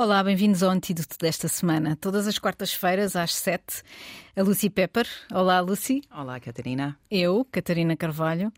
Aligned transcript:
Olá, 0.00 0.22
bem-vindos 0.22 0.62
ao 0.62 0.70
Antídoto 0.70 1.16
desta 1.18 1.48
semana. 1.48 1.96
Todas 2.00 2.28
as 2.28 2.38
quartas-feiras, 2.38 3.16
às 3.16 3.34
sete, 3.34 3.82
a 4.36 4.42
Lucy 4.44 4.70
Pepper. 4.70 5.08
Olá, 5.28 5.58
Lucy. 5.58 6.02
Olá, 6.16 6.38
Catarina. 6.38 6.96
Eu, 7.10 7.44
Catarina 7.50 7.96
Carvalho. 7.96 8.52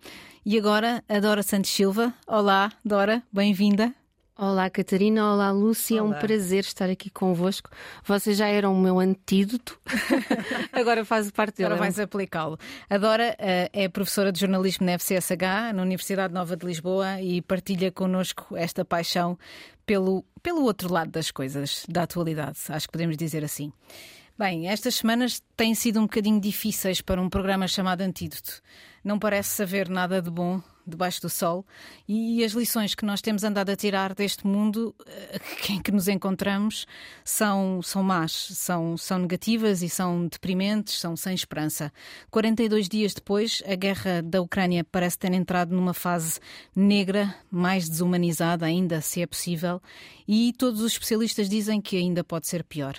E 0.45 0.59
agora, 0.59 1.03
a 1.09 1.19
Dora 1.19 1.43
Santos 1.43 1.71
Silva. 1.71 2.13
Olá, 2.27 2.71
Dora, 2.85 3.23
bem-vinda. 3.33 3.95
Olá, 4.43 4.71
Catarina. 4.71 5.35
Olá, 5.35 5.51
Lúcia. 5.51 6.03
Olá. 6.03 6.15
É 6.15 6.17
um 6.17 6.19
prazer 6.19 6.61
estar 6.61 6.89
aqui 6.89 7.11
convosco. 7.11 7.69
Vocês 8.03 8.39
já 8.39 8.49
eram 8.49 8.73
o 8.73 8.81
meu 8.81 8.99
antídoto, 8.99 9.79
agora 10.73 11.05
faz 11.05 11.31
parte 11.31 11.59
dele. 11.59 11.67
Agora 11.67 11.81
vais 11.81 12.01
aplicá-lo. 12.01 12.59
A 12.89 12.97
Dora 12.97 13.37
uh, 13.39 13.69
é 13.71 13.87
professora 13.87 14.33
de 14.33 14.41
jornalismo 14.41 14.87
na 14.87 14.93
FCSH, 14.93 15.75
na 15.75 15.83
Universidade 15.83 16.33
Nova 16.33 16.57
de 16.57 16.65
Lisboa, 16.65 17.21
e 17.21 17.43
partilha 17.43 17.93
connosco 17.93 18.57
esta 18.57 18.83
paixão 18.83 19.39
pelo, 19.85 20.25
pelo 20.43 20.63
outro 20.63 20.91
lado 20.91 21.11
das 21.11 21.31
coisas, 21.31 21.85
da 21.87 22.05
atualidade. 22.05 22.61
Acho 22.71 22.87
que 22.87 22.93
podemos 22.93 23.19
dizer 23.19 23.45
assim. 23.45 23.71
Bem, 24.39 24.69
estas 24.69 24.95
semanas 24.95 25.43
têm 25.55 25.75
sido 25.75 26.01
um 26.01 26.05
bocadinho 26.05 26.41
difíceis 26.41 27.03
para 27.03 27.21
um 27.21 27.29
programa 27.29 27.69
chamado 27.69 28.01
Antídoto. 28.01 28.63
Não 29.05 29.19
parece 29.19 29.63
haver 29.63 29.87
nada 29.91 30.23
de 30.23 30.31
bom 30.31 30.63
debaixo 30.91 31.23
do 31.23 31.31
sol 31.31 31.65
e 32.07 32.45
as 32.45 32.53
lições 32.53 32.95
que 32.95 33.05
nós 33.05 33.21
temos 33.21 33.45
andado 33.45 33.71
a 33.71 33.77
tirar 33.77 34.15
deste 34.15 34.47
mundo 34.47 34.95
eh, 35.07 35.41
em 35.71 35.81
que 35.81 35.91
nos 35.91 36.09
encontramos 36.09 36.87
são, 37.25 37.81
são 37.83 38.03
más, 38.03 38.33
são, 38.33 38.97
são 38.97 39.19
negativas 39.19 39.83
e 39.83 39.89
são 39.89 40.27
deprimentes, 40.27 41.01
são 41.01 41.17
sem 41.17 41.35
esperança. 41.35 41.93
42 42.31 42.89
dias 42.89 43.15
depois, 43.15 43.63
a 43.67 43.75
guerra 43.75 44.23
da 44.23 44.43
Ucrânia 44.43 44.85
parece 44.85 45.19
ter 45.19 45.33
entrado 45.33 45.75
numa 45.75 45.95
fase 45.95 46.41
negra, 46.75 47.35
mais 47.51 47.89
desumanizada 47.89 48.67
ainda, 48.67 49.01
se 49.01 49.23
é 49.23 49.27
possível, 49.27 49.81
e 50.27 50.53
todos 50.59 50.81
os 50.81 50.93
especialistas 50.93 51.49
dizem 51.49 51.81
que 51.81 51.97
ainda 51.97 52.23
pode 52.23 52.47
ser 52.47 52.65
pior. 52.65 52.95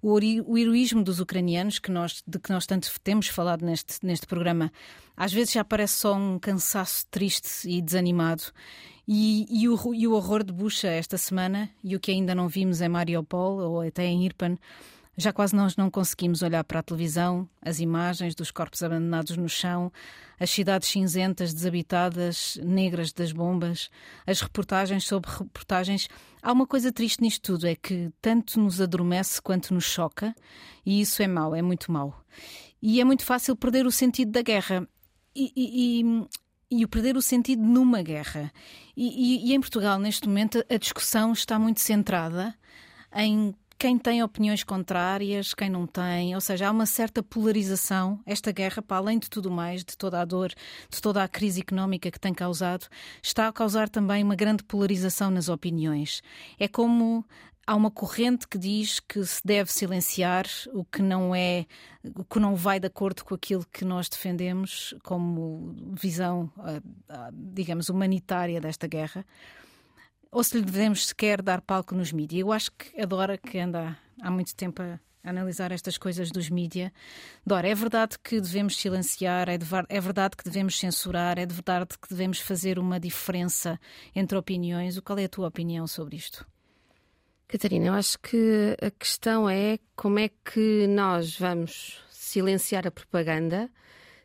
O, 0.00 0.14
o 0.14 0.58
heroísmo 0.58 1.02
dos 1.02 1.20
ucranianos, 1.20 1.78
que 1.78 1.90
nós, 1.90 2.22
de 2.26 2.38
que 2.38 2.50
nós 2.50 2.66
tanto 2.66 2.88
temos 3.02 3.28
falado 3.28 3.64
neste, 3.64 4.04
neste 4.04 4.26
programa, 4.26 4.72
às 5.16 5.32
vezes 5.32 5.52
já 5.52 5.64
parece 5.64 5.94
só 5.94 6.14
um 6.14 6.38
cansaço 6.38 7.04
triste 7.10 7.68
e 7.68 7.82
desanimado. 7.82 8.44
E, 9.06 9.46
e, 9.50 9.68
o, 9.68 9.94
e 9.94 10.06
o 10.06 10.12
horror 10.12 10.44
de 10.44 10.52
Bucha 10.52 10.88
esta 10.88 11.16
semana, 11.16 11.70
e 11.82 11.96
o 11.96 12.00
que 12.00 12.10
ainda 12.10 12.34
não 12.34 12.46
vimos 12.46 12.80
em 12.80 12.88
Mariupol 12.88 13.58
ou 13.58 13.80
até 13.80 14.04
em 14.04 14.24
Irpan, 14.26 14.56
já 15.18 15.32
quase 15.32 15.54
nós 15.54 15.76
não 15.76 15.90
conseguimos 15.90 16.42
olhar 16.42 16.62
para 16.62 16.78
a 16.78 16.82
televisão, 16.82 17.48
as 17.60 17.80
imagens 17.80 18.36
dos 18.36 18.52
corpos 18.52 18.84
abandonados 18.84 19.36
no 19.36 19.48
chão, 19.48 19.92
as 20.38 20.48
cidades 20.48 20.88
cinzentas, 20.88 21.52
desabitadas, 21.52 22.56
negras 22.62 23.12
das 23.12 23.32
bombas, 23.32 23.90
as 24.24 24.40
reportagens 24.40 25.04
sobre 25.04 25.28
reportagens. 25.28 26.08
Há 26.40 26.52
uma 26.52 26.68
coisa 26.68 26.92
triste 26.92 27.20
nisto 27.20 27.42
tudo, 27.42 27.66
é 27.66 27.74
que 27.74 28.12
tanto 28.22 28.60
nos 28.60 28.80
adormece 28.80 29.42
quanto 29.42 29.74
nos 29.74 29.84
choca, 29.84 30.32
e 30.86 31.00
isso 31.00 31.20
é 31.20 31.26
mau, 31.26 31.52
é 31.52 31.62
muito 31.62 31.90
mau. 31.90 32.24
E 32.80 33.00
é 33.00 33.04
muito 33.04 33.24
fácil 33.24 33.56
perder 33.56 33.86
o 33.86 33.90
sentido 33.90 34.30
da 34.30 34.42
guerra. 34.42 34.88
E, 35.34 35.52
e, 35.56 36.00
e, 36.00 36.78
e 36.78 36.84
o 36.84 36.88
perder 36.88 37.16
o 37.16 37.22
sentido 37.22 37.60
numa 37.60 38.02
guerra. 38.02 38.52
E, 38.96 39.50
e 39.50 39.52
em 39.52 39.60
Portugal, 39.60 39.98
neste 39.98 40.28
momento, 40.28 40.64
a 40.70 40.76
discussão 40.76 41.32
está 41.32 41.58
muito 41.58 41.80
centrada 41.80 42.54
em 43.12 43.52
quem 43.78 43.96
tem 43.96 44.22
opiniões 44.22 44.64
contrárias, 44.64 45.54
quem 45.54 45.70
não 45.70 45.86
tem, 45.86 46.34
ou 46.34 46.40
seja, 46.40 46.66
há 46.66 46.70
uma 46.70 46.84
certa 46.84 47.22
polarização. 47.22 48.18
Esta 48.26 48.50
guerra, 48.50 48.82
para 48.82 48.96
além 48.96 49.20
de 49.20 49.30
tudo 49.30 49.50
mais, 49.50 49.84
de 49.84 49.96
toda 49.96 50.20
a 50.20 50.24
dor, 50.24 50.52
de 50.90 51.00
toda 51.00 51.22
a 51.22 51.28
crise 51.28 51.60
económica 51.60 52.10
que 52.10 52.18
tem 52.18 52.34
causado, 52.34 52.86
está 53.22 53.46
a 53.46 53.52
causar 53.52 53.88
também 53.88 54.24
uma 54.24 54.34
grande 54.34 54.64
polarização 54.64 55.30
nas 55.30 55.48
opiniões. 55.48 56.22
É 56.58 56.66
como 56.66 57.24
há 57.64 57.76
uma 57.76 57.90
corrente 57.90 58.48
que 58.48 58.58
diz 58.58 58.98
que 58.98 59.24
se 59.24 59.40
deve 59.44 59.70
silenciar 59.70 60.46
o 60.72 60.84
que 60.84 61.00
não 61.00 61.32
é, 61.32 61.64
o 62.16 62.24
que 62.24 62.40
não 62.40 62.56
vai 62.56 62.80
de 62.80 62.88
acordo 62.88 63.24
com 63.24 63.34
aquilo 63.34 63.64
que 63.72 63.84
nós 63.84 64.08
defendemos 64.08 64.92
como 65.04 65.76
visão, 65.92 66.50
ah, 67.08 67.30
digamos, 67.32 67.88
humanitária 67.88 68.60
desta 68.60 68.88
guerra 68.88 69.24
ou 70.30 70.42
se 70.44 70.58
lhe 70.58 70.64
devemos 70.64 71.06
sequer 71.06 71.42
dar 71.42 71.60
palco 71.60 71.94
nos 71.94 72.12
mídias. 72.12 72.40
Eu 72.40 72.52
acho 72.52 72.70
que 72.72 73.00
a 73.00 73.06
Dora, 73.06 73.38
que 73.38 73.58
anda 73.58 73.96
há 74.20 74.30
muito 74.30 74.54
tempo 74.54 74.82
a 74.82 74.98
analisar 75.24 75.72
estas 75.72 75.98
coisas 75.98 76.30
dos 76.30 76.48
mídias, 76.48 76.90
Dora, 77.44 77.68
é 77.68 77.74
verdade 77.74 78.18
que 78.18 78.40
devemos 78.40 78.76
silenciar, 78.76 79.48
é, 79.48 79.58
é 79.88 80.00
verdade 80.00 80.36
que 80.36 80.44
devemos 80.44 80.78
censurar, 80.78 81.38
é 81.38 81.46
de 81.46 81.54
verdade 81.54 81.98
que 82.00 82.08
devemos 82.08 82.40
fazer 82.40 82.78
uma 82.78 83.00
diferença 83.00 83.80
entre 84.14 84.36
opiniões. 84.36 84.98
Qual 85.00 85.18
é 85.18 85.24
a 85.24 85.28
tua 85.28 85.48
opinião 85.48 85.86
sobre 85.86 86.16
isto? 86.16 86.46
Catarina, 87.46 87.86
eu 87.86 87.94
acho 87.94 88.18
que 88.18 88.76
a 88.82 88.90
questão 88.90 89.48
é 89.48 89.78
como 89.96 90.18
é 90.18 90.28
que 90.28 90.86
nós 90.86 91.38
vamos 91.38 91.98
silenciar 92.10 92.86
a 92.86 92.90
propaganda 92.90 93.70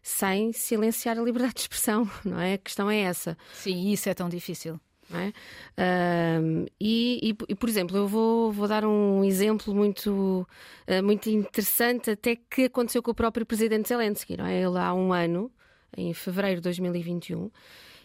sem 0.02 0.52
silenciar 0.52 1.18
a 1.18 1.22
liberdade 1.22 1.54
de 1.54 1.62
expressão, 1.62 2.10
não 2.26 2.38
é? 2.38 2.56
A 2.56 2.58
questão 2.58 2.92
é 2.92 3.00
essa. 3.00 3.38
Sim, 3.54 3.90
isso 3.90 4.10
é 4.10 4.14
tão 4.14 4.28
difícil. 4.28 4.78
É? 5.20 6.40
Um, 6.40 6.66
e, 6.80 7.36
e, 7.48 7.56
por 7.56 7.70
exemplo, 7.70 7.98
eu 7.98 8.08
vou, 8.08 8.52
vou 8.52 8.68
dar 8.68 8.86
um 8.86 9.24
exemplo 9.24 9.74
muito, 9.74 10.48
uh, 10.88 11.04
muito 11.04 11.30
interessante, 11.30 12.12
até 12.12 12.36
que 12.36 12.66
aconteceu 12.66 13.02
com 13.02 13.12
o 13.12 13.16
próprio 13.16 13.46
presidente 13.46 13.90
Zelensky. 13.90 14.38
Não 14.38 14.46
é? 14.46 14.62
Ele 14.62 14.78
há 14.78 14.94
um 14.94 15.14
ano, 15.14 15.52
em 15.96 16.14
fevereiro 16.14 16.58
de 16.58 16.64
2021, 16.64 17.50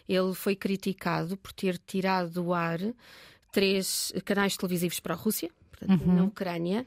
ele 0.07 0.33
foi 0.33 0.55
criticado 0.55 1.37
por 1.37 1.53
ter 1.53 1.77
tirado 1.77 2.31
do 2.31 2.53
ar 2.53 2.79
três 3.51 4.11
canais 4.25 4.57
televisivos 4.57 4.99
para 4.99 5.13
a 5.13 5.17
Rússia, 5.17 5.49
portanto, 5.71 6.05
uhum. 6.05 6.15
na 6.15 6.23
Ucrânia. 6.23 6.85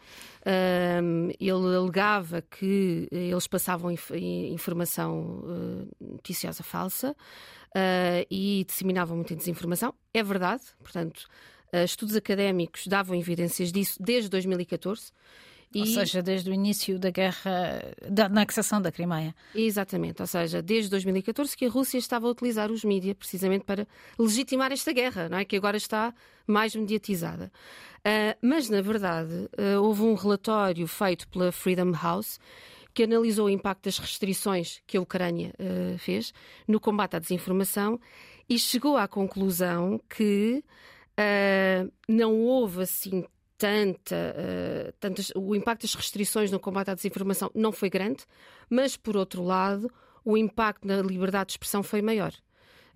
Um, 1.03 1.31
ele 1.41 1.77
alegava 1.77 2.43
que 2.43 3.09
eles 3.11 3.47
passavam 3.47 3.91
inf 3.91 4.11
informação 4.11 5.41
uh, 5.45 5.89
noticiosa 6.01 6.63
falsa 6.63 7.17
uh, 7.77 8.27
e 8.31 8.65
disseminavam 8.67 9.17
muita 9.17 9.35
desinformação. 9.35 9.95
É 10.13 10.23
verdade, 10.23 10.63
portanto, 10.83 11.27
uh, 11.73 11.85
estudos 11.85 12.17
académicos 12.17 12.87
davam 12.87 13.17
evidências 13.17 13.73
disso 13.73 14.03
desde 14.03 14.29
2014. 14.29 15.13
E... 15.75 15.81
Ou 15.81 15.87
seja, 15.87 16.23
desde 16.23 16.51
o 16.51 16.53
início 16.53 16.99
da 16.99 17.11
guerra, 17.11 17.83
da 18.11 18.27
anexação 18.27 18.81
da 18.81 18.93
Crimeia. 18.93 19.35
Exatamente, 19.55 20.21
ou 20.21 20.27
seja, 20.27 20.61
desde 20.61 20.91
2014 20.91 21.57
que 21.57 21.65
a 21.65 21.71
Rússia 21.71 21.97
estava 21.97 22.27
a 22.27 22.31
utilizar 22.31 22.71
os 22.71 22.85
mídias 22.85 23.17
precisamente 23.17 23.65
para 23.65 23.87
legitimar 24.19 24.71
esta 24.71 24.93
guerra, 24.93 25.31
não 25.31 25.39
é? 25.39 25.45
que 25.47 25.57
agora 25.57 25.79
está 25.79 26.15
mais 26.47 26.77
mediatizada. 26.77 27.51
Uh, 28.01 28.37
mas, 28.43 28.69
na 28.69 28.83
verdade, 28.83 29.33
uh, 29.33 29.81
houve 29.81 30.03
um 30.03 30.15
relatório 30.15 30.87
feito 30.87 31.27
pela 31.29 31.51
Freedom 31.51 31.93
House 31.93 32.39
que 32.95 33.05
analisou 33.05 33.47
o 33.47 33.51
impacto 33.51 33.85
das 33.85 33.99
restrições 33.99 34.83
que 34.87 34.97
a 34.97 35.01
Ucrânia 35.01 35.55
uh, 35.59 35.99
fez 35.99 36.33
no 36.69 36.79
combate 36.79 37.17
à 37.17 37.19
desinformação 37.19 38.01
e 38.49 38.59
chegou 38.59 38.97
à 38.97 39.09
conclusão 39.09 40.01
que 40.09 40.63
uh, 41.19 41.93
não 42.09 42.41
houve 42.41 42.83
assim 42.83 43.25
tanta, 43.57 44.17
uh, 44.17 44.93
tantas, 44.99 45.33
o 45.37 45.55
impacto 45.55 45.83
das 45.83 45.95
restrições 45.95 46.51
no 46.51 46.59
combate 46.59 46.91
à 46.91 46.95
desinformação 46.95 47.51
não 47.55 47.71
foi 47.73 47.89
grande, 47.89 48.25
mas 48.69 48.97
por 48.97 49.17
outro 49.17 49.43
lado 49.43 49.91
o 50.25 50.37
impacto 50.37 50.87
na 50.87 51.01
liberdade 51.01 51.47
de 51.47 51.53
expressão 51.53 51.83
foi 51.83 52.03
maior. 52.03 52.33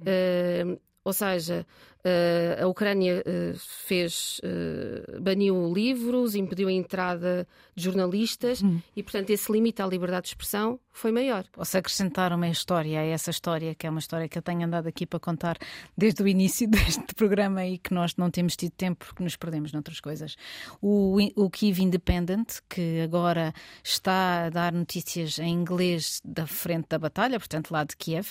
Uh, 0.01 0.79
ou 1.05 1.13
seja, 1.13 1.65
Uh, 2.07 2.63
a 2.63 2.69
Ucrânia 2.69 3.21
uh, 3.27 3.59
fez, 3.59 4.41
uh, 4.45 5.21
baniu 5.21 5.73
livros, 5.75 6.37
impediu 6.37 6.69
a 6.69 6.73
entrada 6.73 7.49
de 7.75 7.83
jornalistas 7.83 8.63
hum. 8.63 8.81
e, 8.95 9.03
portanto, 9.03 9.31
esse 9.31 9.51
limite 9.51 9.83
à 9.83 9.87
liberdade 9.87 10.23
de 10.23 10.29
expressão 10.29 10.79
foi 10.93 11.11
maior. 11.11 11.45
Posso 11.51 11.77
acrescentar 11.77 12.33
uma 12.33 12.49
história 12.49 13.01
a 13.01 13.05
essa 13.05 13.31
história, 13.31 13.75
que 13.75 13.89
é 13.89 13.91
uma 13.91 13.99
história 13.99 14.29
que 14.29 14.39
eu 14.39 14.43
tenho 14.43 14.65
andado 14.65 14.87
aqui 14.87 15.05
para 15.05 15.19
contar 15.19 15.59
desde 15.99 16.23
o 16.23 16.29
início 16.29 16.69
deste 16.71 17.13
programa 17.17 17.67
e 17.67 17.77
que 17.77 17.93
nós 17.93 18.15
não 18.17 18.31
temos 18.31 18.55
tido 18.55 18.71
tempo 18.73 19.05
porque 19.05 19.25
nos 19.25 19.35
perdemos 19.35 19.73
noutras 19.73 20.01
coisas. 20.01 20.37
O, 20.81 21.19
o 21.35 21.51
Kiev 21.51 21.81
Independent, 21.81 22.61
que 22.69 23.01
agora 23.01 23.53
está 23.83 24.47
a 24.47 24.51
dar 24.51 24.73
notícias 24.73 25.41
em 25.41 25.53
inglês 25.53 26.21
da 26.25 26.47
frente 26.47 26.87
da 26.89 26.99
batalha, 27.01 27.39
portanto, 27.41 27.73
lá 27.73 27.83
de 27.83 27.97
Kiev, 27.97 28.31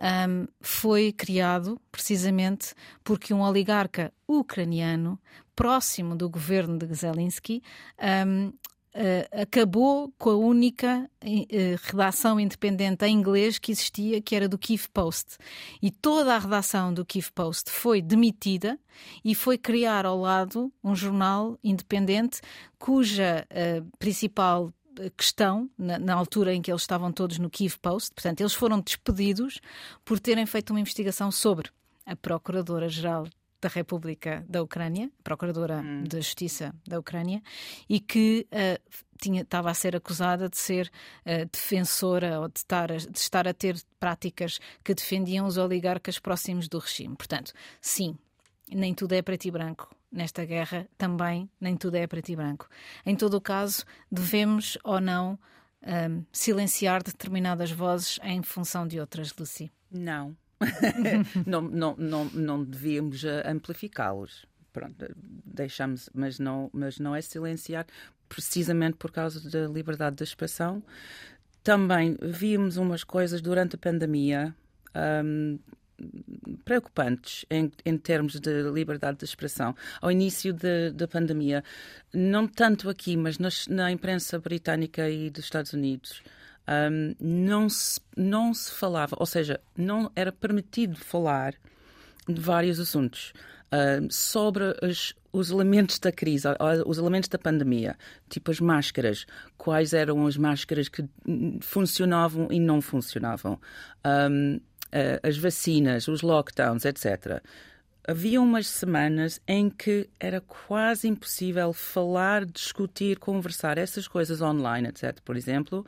um, 0.00 0.46
foi 0.60 1.12
criado 1.12 1.78
precisamente 1.92 2.74
porque 3.10 3.34
um 3.34 3.42
oligarca 3.42 4.12
ucraniano 4.28 5.20
próximo 5.56 6.14
do 6.14 6.30
governo 6.30 6.78
de 6.78 6.94
Zelensky 6.94 7.60
um, 8.24 8.52
Uh, 8.92 9.22
acabou 9.42 10.12
com 10.18 10.30
a 10.30 10.36
única 10.36 11.08
uh, 11.22 11.80
redação 11.84 12.40
independente 12.40 13.06
em 13.06 13.14
inglês 13.14 13.56
que 13.56 13.70
existia, 13.70 14.20
que 14.20 14.34
era 14.34 14.48
do 14.48 14.58
Kiev 14.58 14.88
Post. 14.92 15.36
E 15.80 15.92
toda 15.92 16.34
a 16.34 16.38
redação 16.40 16.92
do 16.92 17.06
Kiev 17.06 17.30
Post 17.32 17.70
foi 17.70 18.02
demitida 18.02 18.76
e 19.24 19.32
foi 19.32 19.56
criar 19.56 20.04
ao 20.04 20.18
lado 20.18 20.72
um 20.82 20.96
jornal 20.96 21.56
independente 21.62 22.40
cuja 22.80 23.46
uh, 23.52 23.96
principal 24.00 24.72
questão, 25.16 25.70
na, 25.78 25.96
na, 25.96 26.14
altura 26.14 26.52
em 26.52 26.60
que 26.60 26.68
eles 26.68 26.82
estavam 26.82 27.12
todos 27.12 27.38
no 27.38 27.48
Kiev 27.48 27.78
Post, 27.78 28.12
portanto, 28.12 28.40
eles 28.40 28.54
foram 28.54 28.80
despedidos 28.80 29.60
por 30.04 30.18
terem 30.18 30.46
feito 30.46 30.70
uma 30.70 30.80
investigação 30.80 31.30
sobre 31.30 31.70
a 32.10 32.16
Procuradora-Geral 32.16 33.28
da 33.60 33.68
República 33.68 34.44
da 34.48 34.62
Ucrânia, 34.62 35.10
Procuradora 35.22 35.80
hum. 35.80 36.02
de 36.02 36.16
Justiça 36.16 36.74
da 36.86 36.98
Ucrânia, 36.98 37.42
e 37.88 38.00
que 38.00 38.46
uh, 38.50 39.00
tinha, 39.20 39.42
estava 39.42 39.70
a 39.70 39.74
ser 39.74 39.94
acusada 39.94 40.48
de 40.48 40.58
ser 40.58 40.90
uh, 41.26 41.48
defensora 41.52 42.40
ou 42.40 42.48
de 42.48 42.58
estar, 42.58 42.90
a, 42.90 42.96
de 42.96 43.18
estar 43.18 43.46
a 43.46 43.54
ter 43.54 43.80
práticas 43.98 44.58
que 44.82 44.94
defendiam 44.94 45.46
os 45.46 45.58
oligarcas 45.58 46.18
próximos 46.18 46.68
do 46.68 46.78
regime. 46.78 47.14
Portanto, 47.14 47.52
sim, 47.80 48.16
nem 48.68 48.94
tudo 48.94 49.12
é 49.12 49.22
preto 49.22 49.44
e 49.44 49.50
branco. 49.50 49.94
Nesta 50.10 50.44
guerra 50.44 50.88
também 50.98 51.48
nem 51.60 51.76
tudo 51.76 51.94
é 51.94 52.06
preto 52.06 52.30
e 52.30 52.36
branco. 52.36 52.68
Em 53.06 53.14
todo 53.14 53.34
o 53.34 53.40
caso, 53.40 53.84
devemos 54.10 54.76
ou 54.82 55.00
não 55.00 55.38
um, 55.86 56.24
silenciar 56.32 57.02
determinadas 57.02 57.70
vozes 57.70 58.18
em 58.22 58.42
função 58.42 58.88
de 58.88 58.98
outras, 58.98 59.32
Lucy? 59.36 59.70
Não. 59.90 60.36
não, 61.46 61.62
não, 61.62 61.96
não, 61.96 62.24
não 62.26 62.64
devíamos 62.64 63.24
eh, 63.24 63.42
amplificá-los. 63.46 64.46
Pronto, 64.72 65.06
deixamos, 65.16 66.08
mas 66.14 66.38
não, 66.38 66.70
mas 66.72 66.98
não 66.98 67.14
é 67.14 67.20
silenciar 67.20 67.86
precisamente 68.28 68.96
por 68.96 69.10
causa 69.10 69.50
da 69.50 69.66
liberdade 69.66 70.16
de 70.16 70.24
expressão. 70.24 70.82
Também 71.62 72.16
vimos 72.22 72.76
umas 72.76 73.02
coisas 73.02 73.40
durante 73.42 73.74
a 73.74 73.78
pandemia 73.78 74.54
um, 75.24 75.58
preocupantes 76.64 77.44
em, 77.50 77.70
em, 77.84 77.98
termos 77.98 78.38
de 78.40 78.62
liberdade 78.70 79.18
de 79.18 79.24
expressão. 79.24 79.74
Ao 80.00 80.10
início 80.10 80.54
da 80.94 81.06
pandemia, 81.08 81.62
não 82.12 82.46
tanto 82.46 82.88
aqui, 82.88 83.16
mas 83.16 83.38
nas, 83.38 83.66
na 83.66 83.90
imprensa 83.90 84.38
britânica 84.38 85.10
e 85.10 85.30
dos 85.30 85.44
Estados 85.44 85.72
Unidos, 85.72 86.22
um, 86.70 87.14
não, 87.20 87.68
se, 87.68 88.00
não 88.16 88.54
se 88.54 88.72
falava, 88.72 89.16
ou 89.18 89.26
seja, 89.26 89.60
não 89.76 90.10
era 90.14 90.30
permitido 90.30 90.96
falar 90.96 91.54
de 92.28 92.40
vários 92.40 92.78
assuntos. 92.78 93.32
Sobre 94.10 94.74
os, 94.82 95.14
os, 95.32 95.50
elementos 95.52 96.00
da 96.00 96.10
crise, 96.10 96.48
os 96.84 96.98
elementos 96.98 97.28
da 97.28 97.38
pandemia, 97.38 97.96
tipo 98.28 98.50
as 98.50 98.58
máscaras, 98.58 99.26
quais 99.56 99.92
eram 99.92 100.26
as 100.26 100.36
máscaras 100.36 100.88
que 100.88 101.04
funcionavam 101.60 102.48
e 102.50 102.58
não 102.58 102.80
funcionavam. 102.80 103.60
Um, 104.04 104.60
as 105.22 105.38
vacinas, 105.38 106.08
os 106.08 106.20
lockdowns, 106.20 106.84
etc. 106.84 107.40
Havia 108.08 108.40
umas 108.40 108.66
semanas 108.66 109.40
em 109.46 109.70
que 109.70 110.10
era 110.18 110.40
quase 110.40 111.06
impossível 111.06 111.72
falar, 111.72 112.44
discutir, 112.44 113.20
conversar 113.20 113.78
essas 113.78 114.08
coisas 114.08 114.40
online, 114.40 114.88
etc. 114.88 115.20
Por 115.24 115.36
exemplo, 115.36 115.86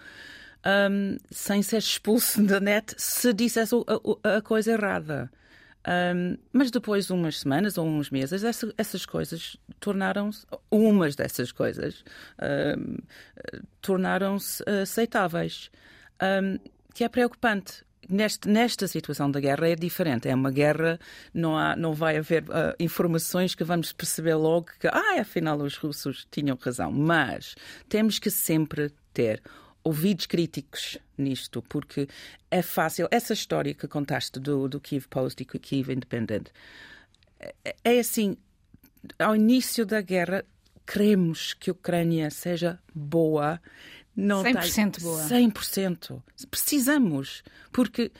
um, 0.66 1.16
sem 1.30 1.62
ser 1.62 1.78
expulso 1.78 2.42
da 2.42 2.60
net 2.60 2.94
se 2.96 3.32
dissesse 3.32 3.74
a, 3.74 4.28
a, 4.30 4.36
a 4.36 4.42
coisa 4.42 4.72
errada. 4.72 5.30
Um, 5.84 6.38
mas 6.52 6.70
depois 6.70 7.06
de 7.06 7.12
umas 7.12 7.40
semanas 7.40 7.76
ou 7.76 7.84
uns 7.86 8.08
meses, 8.10 8.44
essa, 8.44 8.72
essas 8.78 9.04
coisas 9.04 9.56
tornaram-se, 9.80 10.46
umas 10.70 11.16
dessas 11.16 11.50
coisas, 11.50 12.04
um, 12.78 12.98
tornaram-se 13.80 14.62
aceitáveis. 14.82 15.70
Um, 16.22 16.58
que 16.94 17.02
é 17.02 17.08
preocupante 17.08 17.84
neste, 18.08 18.48
nesta 18.48 18.86
situação 18.86 19.30
da 19.30 19.40
guerra 19.40 19.68
é 19.68 19.74
diferente. 19.74 20.28
É 20.28 20.34
uma 20.34 20.50
guerra, 20.50 21.00
não, 21.32 21.56
há, 21.56 21.74
não 21.74 21.94
vai 21.94 22.16
haver 22.16 22.44
uh, 22.44 22.74
informações 22.78 23.54
que 23.54 23.64
vamos 23.64 23.92
perceber 23.92 24.34
logo 24.34 24.68
que, 24.78 24.86
ah, 24.86 25.20
afinal 25.20 25.58
os 25.58 25.76
russos 25.76 26.26
tinham 26.30 26.56
razão. 26.60 26.92
Mas 26.92 27.56
temos 27.88 28.18
que 28.18 28.30
sempre 28.30 28.92
ter 29.12 29.42
ouvidos 29.84 30.26
críticos 30.26 30.98
nisto, 31.16 31.62
porque 31.62 32.08
é 32.50 32.62
fácil. 32.62 33.08
Essa 33.10 33.32
história 33.32 33.74
que 33.74 33.88
contaste 33.88 34.38
do, 34.38 34.68
do 34.68 34.80
Kiev 34.80 35.06
Post 35.08 35.42
e 35.42 35.46
do 35.46 35.58
Kiev 35.58 35.90
Independent 35.92 36.48
é, 37.64 37.76
é 37.84 37.98
assim: 37.98 38.36
ao 39.18 39.34
início 39.36 39.84
da 39.84 40.00
guerra, 40.00 40.44
queremos 40.86 41.54
que 41.54 41.70
a 41.70 41.72
Ucrânia 41.72 42.30
seja 42.30 42.78
boa 42.94 43.60
não 44.14 44.42
100% 44.42 44.92
tem... 44.92 45.04
boa. 45.04 45.22
100%. 45.22 46.22
Precisamos, 46.50 47.42
porque 47.72 48.12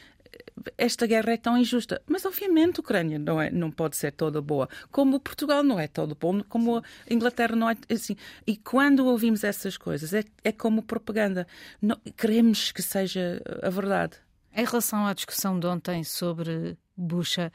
esta 0.77 1.07
guerra 1.07 1.33
é 1.33 1.37
tão 1.37 1.57
injusta. 1.57 2.03
Mas, 2.07 2.25
obviamente, 2.25 2.79
a 2.79 2.81
Ucrânia 2.81 3.19
não, 3.19 3.41
é, 3.41 3.51
não 3.51 3.71
pode 3.71 3.97
ser 3.97 4.13
toda 4.13 4.41
boa. 4.41 4.69
Como 4.91 5.21
Portugal 5.21 5.63
não 5.63 5.79
é 5.79 5.87
todo 5.89 6.15
bom, 6.15 6.43
como 6.45 6.79
a 6.79 6.83
Inglaterra 7.13 7.57
não 7.57 7.69
é 7.69 7.77
assim. 7.91 8.17
E 8.47 8.57
quando 8.57 9.07
ouvimos 9.07 9.45
essas 9.45 9.77
coisas, 9.77 10.13
é, 10.13 10.25
é 10.45 10.53
como 10.53 10.83
propaganda. 10.83 11.47
Não, 11.81 11.97
queremos 12.17 12.73
que 12.73 12.83
seja 12.83 13.43
a 13.63 13.71
verdade. 13.71 14.17
Em 14.55 14.65
relação 14.65 15.07
à 15.07 15.15
discussão 15.15 15.59
de 15.59 15.67
ontem 15.67 16.05
sobre 16.05 16.77
Bucha, 16.97 17.53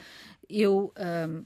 eu. 0.50 0.94
Um, 0.98 1.46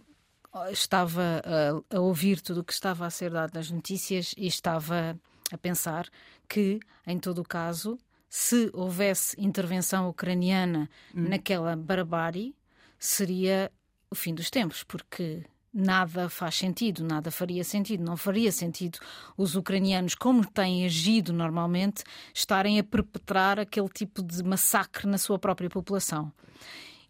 estava 0.70 1.42
a, 1.46 1.96
a 1.96 2.00
ouvir 2.02 2.42
tudo 2.42 2.60
o 2.60 2.64
que 2.64 2.74
estava 2.74 3.06
a 3.06 3.10
ser 3.10 3.32
dado 3.32 3.54
nas 3.54 3.72
notícias 3.72 4.36
e 4.38 4.48
estava 4.48 5.18
a 5.50 5.58
pensar 5.58 6.10
que, 6.48 6.80
em 7.08 7.18
todo 7.18 7.40
o 7.40 7.44
caso, 7.46 7.98
se 8.34 8.70
houvesse 8.72 9.36
intervenção 9.38 10.08
ucraniana 10.08 10.90
hum. 11.14 11.28
naquela 11.28 11.76
barbárie, 11.76 12.56
seria 12.98 13.70
o 14.10 14.16
fim 14.16 14.34
dos 14.34 14.50
tempos, 14.50 14.86
porque 14.86 15.44
nada 15.74 16.30
faz 16.30 16.56
sentido, 16.56 17.04
nada 17.04 17.30
faria 17.30 17.62
sentido, 17.62 18.06
não 18.06 18.16
faria 18.16 18.50
sentido 18.50 19.00
os 19.36 19.58
ucranianos, 19.58 20.16
como 20.16 20.46
têm 20.46 20.86
agido 20.86 21.34
normalmente, 21.34 22.06
estarem 22.34 22.80
a 22.80 22.84
perpetrar 22.86 23.60
aquele 23.60 23.90
tipo 23.90 24.24
de 24.24 24.42
massacre 24.46 25.10
na 25.10 25.18
sua 25.18 25.38
própria 25.38 25.70
população. 25.70 26.32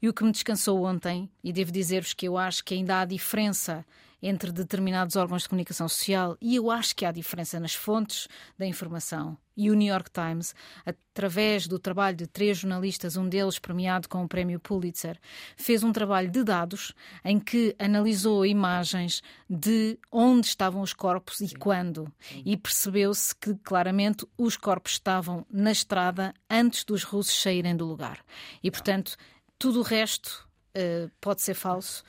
E 0.02 0.10
o 0.10 0.14
que 0.14 0.24
me 0.24 0.32
descansou 0.32 0.84
ontem, 0.84 1.30
e 1.44 1.54
devo 1.54 1.72
dizer-vos 1.72 2.16
que 2.16 2.28
eu 2.28 2.36
acho 2.36 2.66
que 2.66 2.74
ainda 2.74 3.00
há 3.00 3.06
diferença 3.06 3.86
entre 4.22 4.52
determinados 4.52 5.16
órgãos 5.16 5.44
de 5.44 5.50
comunicação 5.50 5.88
social 5.90 6.38
e 6.40 6.56
eu 6.56 6.70
acho 6.70 6.96
que 6.96 7.06
há 7.06 7.12
diferença 7.12 7.60
nas 7.60 7.74
fontes 7.74 8.28
da 8.58 8.66
informação. 8.66 9.38
E 9.56 9.70
o 9.70 9.74
New 9.74 9.88
York 9.88 10.10
Times, 10.12 10.56
através 10.86 11.68
do 11.68 11.78
trabalho 11.78 12.16
de 12.16 12.26
três 12.26 12.60
jornalistas, 12.60 13.18
um 13.18 13.28
deles 13.28 13.60
premiado 13.60 14.08
com 14.08 14.24
o 14.24 14.28
prémio 14.28 14.60
Pulitzer, 14.60 15.20
fez 15.58 15.84
um 15.84 15.92
trabalho 15.92 16.32
de 16.32 16.44
dados 16.44 16.94
em 17.24 17.40
que 17.40 17.76
analisou 17.78 18.46
imagens 18.46 19.22
de 19.50 20.00
onde 20.12 20.48
estavam 20.48 20.82
os 20.82 20.94
corpos 20.94 21.38
Sim. 21.38 21.46
e 21.46 21.56
quando. 21.56 22.12
Sim. 22.20 22.44
E 22.46 22.58
percebeu-se 22.58 23.36
que 23.36 23.54
claramente 23.56 24.26
os 24.38 24.56
corpos 24.56 24.94
estavam 24.94 25.46
na 25.50 25.72
estrada 25.72 26.34
antes 26.50 26.84
dos 26.84 27.04
russos 27.04 27.40
saírem 27.40 27.76
do 27.76 27.86
lugar. 27.86 28.24
E, 28.64 28.72
portanto, 28.72 29.18
tudo 29.60 29.80
o 29.82 29.84
resto 29.84 30.50
Uh, 30.76 31.12
pode 31.20 31.42
ser 31.42 31.54
falso. 31.54 32.04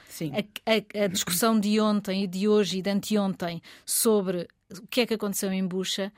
A, 0.65 0.71
a, 0.71 1.05
a, 1.05 1.07
discussão 1.09 1.59
de 1.59 1.81
ontem 1.81 2.23
e 2.23 2.27
de 2.29 2.47
hoje 2.47 2.79
e 2.79 2.83
de 2.83 2.91
anteontem 2.91 3.61
sobre 3.85 4.47
o 4.71 4.87
que 4.87 5.01
é 5.01 5.07
que 5.07 5.15
aconteceu 5.15 5.53
em 5.53 5.67
Bucha. 5.67 6.13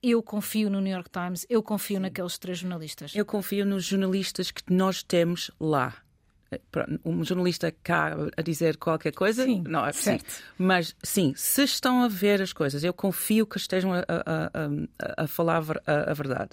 Eu 0.00 0.22
confio 0.22 0.70
no 0.70 0.80
New 0.80 0.92
York 0.92 1.10
Times, 1.10 1.44
eu 1.50 1.60
confio 1.60 1.96
Sim. 1.96 2.02
naqueles 2.02 2.38
três 2.38 2.58
jornalistas. 2.58 3.16
Eu 3.16 3.26
confio 3.26 3.66
nos 3.66 3.84
jornalistas 3.84 4.52
que 4.52 4.62
nós 4.72 5.02
temos 5.02 5.50
lá. 5.58 5.96
Eh, 6.50 6.60
um 7.04 7.24
jornalista 7.24 7.72
cá 7.82 8.14
a 8.36 8.42
dizer 8.42 8.76
qualquer 8.76 9.12
coisa, 9.12 9.44
sim, 9.44 9.62
não 9.66 9.84
é 9.84 9.92
certo. 9.92 10.42
Mas 10.56 10.94
sim, 11.02 11.32
se 11.36 11.62
estão 11.64 12.02
a 12.02 12.08
ver 12.08 12.40
as 12.40 12.52
coisas, 12.52 12.82
eu 12.84 12.94
confio 12.94 13.46
que 13.46 13.58
estejam 13.58 13.92
a, 13.92 13.98
a, 13.98 15.16
a, 15.18 15.24
a 15.24 15.26
falar 15.26 15.62
a, 15.86 16.14
verdade. 16.14 16.50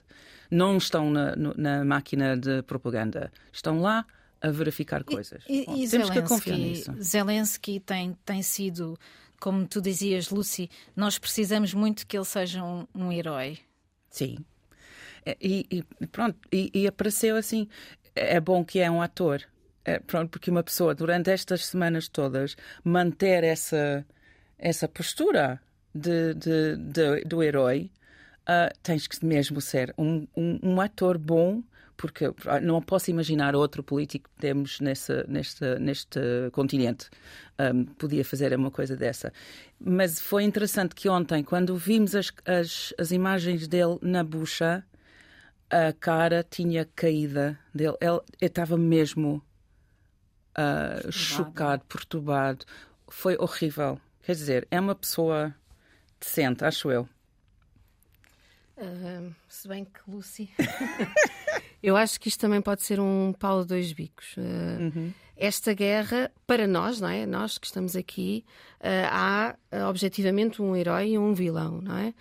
Não 0.49 0.77
estão 0.77 1.09
na, 1.09 1.35
na 1.35 1.85
máquina 1.85 2.35
de 2.35 2.61
propaganda. 2.63 3.31
Estão 3.53 3.79
lá 3.79 4.05
a 4.45 4.51
verificar 4.51 5.03
coisas. 5.03 5.43
E, 5.47 5.65
Bom, 5.65 5.75
e 5.75 5.89
temos 5.89 6.07
Zelensky, 6.07 6.21
que 6.21 6.27
confiar 6.27 6.57
nisso. 6.57 6.93
Zelensky 7.01 7.79
tem, 7.79 8.17
tem 8.23 8.41
sido, 8.41 8.97
como 9.39 9.67
tu 9.67 9.81
dizias, 9.81 10.29
Lucy, 10.29 10.69
nós 10.95 11.17
precisamos 11.17 11.73
muito 11.73 12.05
que 12.05 12.15
ele 12.15 12.25
seja 12.25 12.63
um, 12.63 12.87
um 12.93 13.11
herói. 13.11 13.57
Sim. 14.09 14.37
É, 15.25 15.35
e, 15.41 15.65
e 15.71 16.07
pronto, 16.07 16.37
e, 16.51 16.69
e, 16.73 16.87
apareceu 16.87 17.35
assim. 17.35 17.67
É 18.15 18.39
bom 18.39 18.63
que 18.63 18.79
é 18.79 18.89
um 18.89 19.01
ator. 19.01 19.41
É, 19.83 19.99
pronto, 19.99 20.29
porque 20.29 20.51
uma 20.51 20.63
pessoa, 20.63 20.95
durante 20.95 21.29
estas 21.29 21.65
semanas 21.65 22.07
todas, 22.07 22.55
manter 22.83 23.43
essa, 23.43 24.05
essa 24.57 24.87
postura 24.87 25.59
de, 25.93 26.33
de, 26.33 26.75
de 26.77 27.21
do 27.25 27.43
herói, 27.43 27.91
uh, 28.43 28.73
tens 28.81 29.07
que 29.07 29.23
mesmo 29.25 29.59
ser 29.59 29.93
um, 29.97 30.27
um, 30.35 30.59
um 30.61 30.81
ator 30.81 31.17
bom 31.17 31.63
porque 31.97 32.25
ah, 32.45 32.59
não 32.59 32.81
posso 32.81 33.09
imaginar 33.09 33.55
outro 33.55 33.83
político 33.83 34.29
que 34.29 34.41
temos 34.41 34.79
nesse, 34.79 35.25
neste, 35.27 35.79
neste 35.79 36.19
continente. 36.51 37.09
Um, 37.59 37.85
podia 37.85 38.25
fazer 38.25 38.53
uma 38.53 38.69
coisa 38.69 38.95
dessa. 38.95 39.31
Mas 39.79 40.19
foi 40.19 40.43
interessante 40.43 40.93
que 40.93 41.07
ontem, 41.07 41.43
quando 41.43 41.75
vimos 41.75 42.15
as, 42.15 42.31
as, 42.45 42.93
as 42.97 43.11
imagens 43.11 43.67
dele 43.67 43.97
na 44.01 44.23
bucha, 44.23 44.83
a 45.69 45.93
cara 45.93 46.43
tinha 46.43 46.85
caída 46.95 47.57
dele. 47.73 47.95
Ele 48.01 48.21
estava 48.41 48.77
mesmo 48.77 49.41
uh, 50.57 51.11
chocado, 51.11 51.83
perturbado. 51.85 52.65
Foi 53.07 53.37
horrível. 53.37 53.99
Quer 54.23 54.33
dizer, 54.33 54.67
é 54.71 54.79
uma 54.79 54.95
pessoa 54.95 55.55
decente, 56.19 56.65
acho 56.65 56.91
eu. 56.91 57.07
Uh, 58.77 59.33
se 59.47 59.67
bem 59.67 59.85
que 59.85 59.99
Lucy. 60.07 60.49
Eu 61.85 61.95
acho 61.95 62.19
que 62.19 62.27
isto 62.27 62.39
também 62.39 62.61
pode 62.61 62.81
ser 62.81 62.99
um 62.99 63.31
pau 63.31 63.61
de 63.61 63.67
dois 63.67 63.93
bicos. 63.93 64.35
Uh, 64.37 64.81
uhum. 64.81 65.13
esta 65.37 65.71
guerra, 65.71 66.31
para 66.47 66.65
nós, 66.65 66.99
não 66.99 67.07
é? 67.07 67.27
Nós 67.27 67.59
que 67.59 67.67
estamos 67.67 67.95
aqui, 67.95 68.43
uh, 68.79 69.07
há 69.11 69.55
uh, 69.71 69.87
objetivamente 69.87 70.63
um 70.63 70.75
herói 70.75 71.09
e 71.09 71.17
um 71.19 71.31
vilão, 71.35 71.81
não 71.81 71.95
é? 71.95 72.13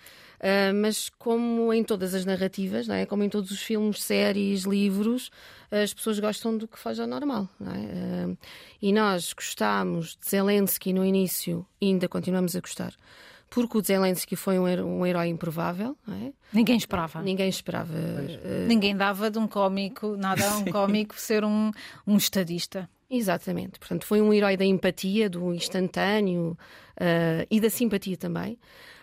Mas 0.75 1.09
como 1.09 1.73
em 1.73 1.83
todas 1.83 2.13
as 2.13 2.23
narrativas, 2.23 2.87
não 2.87 2.93
é? 2.93 3.07
como 3.07 3.23
em 3.23 3.29
todos 3.29 3.49
os 3.49 3.63
filmes, 3.63 4.03
séries, 4.03 4.61
livros, 4.61 5.31
as 5.71 5.91
pessoas 5.91 6.19
gostam 6.19 6.55
do 6.55 6.67
que 6.67 6.77
foge 6.77 7.01
ao 7.01 7.07
normal. 7.07 7.49
Não 7.59 7.71
é? 7.71 8.37
E 8.79 8.93
nós 8.93 9.33
gostámos 9.33 10.15
de 10.15 10.29
Zelensky 10.29 10.93
no 10.93 11.03
início 11.03 11.65
e 11.81 11.87
ainda 11.87 12.07
continuamos 12.07 12.55
a 12.55 12.59
gostar. 12.59 12.93
Porque 13.49 13.77
o 13.77 13.81
Zelensky 13.81 14.35
foi 14.35 14.59
um, 14.59 14.65
um 14.99 15.05
herói 15.05 15.27
improvável. 15.27 15.95
É? 16.09 16.31
Ninguém 16.51 16.77
esperava. 16.77 17.21
Ninguém 17.21 17.47
esperava. 17.47 17.93
Uh, 17.93 18.67
Ninguém 18.67 18.95
dava 18.95 19.29
de 19.29 19.37
um 19.37 19.47
cómico, 19.47 20.17
nada 20.17 20.49
a 20.49 20.57
um 20.57 20.65
cómico 20.71 21.19
ser 21.19 21.43
um, 21.43 21.71
um 22.05 22.17
estadista. 22.17 22.89
Exatamente. 23.09 23.79
Portanto, 23.79 24.05
foi 24.05 24.21
um 24.21 24.33
herói 24.33 24.57
da 24.57 24.65
empatia, 24.65 25.29
do 25.29 25.53
instantâneo 25.53 26.57
uh, 26.99 27.47
e 27.49 27.59
da 27.59 27.69
simpatia 27.69 28.17
também. 28.17 28.57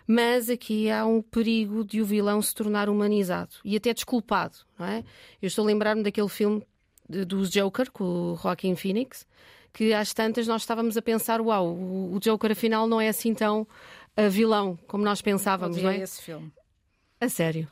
Mas 0.07 0.51
aqui 0.51 0.91
há 0.91 1.07
um 1.07 1.23
perigo 1.23 1.85
de 1.85 2.03
o 2.03 2.05
vilão 2.05 2.43
se 2.43 2.55
tornar 2.55 2.89
humanizado 2.89 3.55
e 3.65 3.77
até 3.77 3.95
desculpado, 3.95 4.57
não 4.79 4.87
é? 4.87 5.05
Eu 5.41 5.47
estou 5.47 5.65
a 5.65 5.67
lembrar-me 5.67 6.03
daquele 6.03 6.29
filme 6.29 6.63
do 7.09 7.47
Joker 7.49 7.91
com 7.91 8.05
o 8.05 8.37
Joaquin 8.37 8.75
Phoenix, 8.75 9.27
que 9.73 9.93
às 9.93 10.13
tantas 10.13 10.47
nós 10.47 10.63
estávamos 10.63 10.97
a 10.97 11.03
pensar, 11.03 11.41
uau, 11.41 11.75
o 11.75 12.19
Joker 12.21 12.53
afinal 12.53 12.87
não 12.87 13.01
é 13.01 13.09
assim 13.09 13.33
tão 13.33 13.67
vilão 14.29 14.79
como 14.87 15.05
nós 15.05 15.23
pensávamos, 15.23 15.77
Odiei 15.77 15.93
não 15.93 16.01
é? 16.01 16.03
esse 16.05 16.23
filme. 16.23 16.53
A 17.21 17.29
sério. 17.29 17.69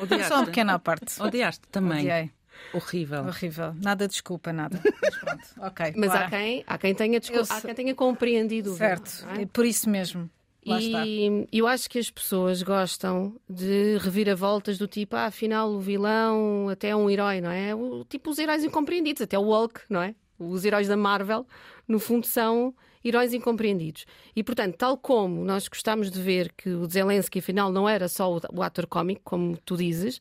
Odiaste. 0.00 0.28
Só 0.28 0.36
uma 0.36 0.46
pequena 0.46 0.78
parte. 0.78 1.20
Odiaste 1.22 1.68
também. 1.68 2.00
Odiei. 2.00 2.30
Horrível. 2.72 3.24
Horrível. 3.24 3.74
Nada 3.74 4.08
desculpa, 4.08 4.52
nada. 4.52 4.80
Mas 5.02 5.16
pronto, 5.16 5.44
ok. 5.58 5.94
Mas 5.96 6.10
há 6.12 6.28
quem, 6.28 6.64
há 6.66 6.78
quem 6.78 6.94
tenha, 6.94 7.20
descul... 7.20 7.38
Eu 7.38 7.46
há 7.48 7.60
quem 7.60 7.74
tenha 7.74 7.94
compreendido 7.94 8.72
o 8.72 8.76
Certo, 8.76 9.26
é? 9.38 9.46
por 9.46 9.64
isso 9.64 9.88
mesmo. 9.88 10.28
Lá 10.66 10.78
está. 10.80 11.06
E 11.06 11.48
eu 11.52 11.66
acho 11.66 11.88
que 11.88 11.98
as 11.98 12.10
pessoas 12.10 12.62
gostam 12.62 13.36
de 13.48 13.96
reviravoltas 13.98 14.76
do 14.76 14.86
tipo, 14.86 15.16
ah, 15.16 15.26
afinal 15.26 15.70
o 15.70 15.80
vilão 15.80 16.68
até 16.68 16.88
é 16.88 16.96
um 16.96 17.08
herói, 17.08 17.40
não 17.40 17.50
é? 17.50 17.74
O, 17.74 18.04
tipo 18.04 18.30
os 18.30 18.38
heróis 18.38 18.62
incompreendidos, 18.64 19.22
até 19.22 19.38
o 19.38 19.44
Hulk, 19.44 19.80
não 19.88 20.02
é? 20.02 20.14
Os 20.38 20.64
heróis 20.64 20.88
da 20.88 20.96
Marvel, 20.96 21.46
no 21.86 21.98
fundo, 21.98 22.26
são 22.26 22.74
heróis 23.04 23.32
incompreendidos. 23.32 24.04
E, 24.34 24.42
portanto, 24.42 24.76
tal 24.76 24.96
como 24.96 25.44
nós 25.44 25.68
gostamos 25.68 26.10
de 26.10 26.20
ver 26.20 26.52
que 26.56 26.70
o 26.70 26.86
Zelensky, 26.88 27.38
afinal, 27.40 27.70
não 27.72 27.88
era 27.88 28.08
só 28.08 28.38
o, 28.52 28.62
ator 28.62 28.86
cómico, 28.86 29.20
como 29.24 29.56
tu 29.58 29.76
dizes, 29.76 30.20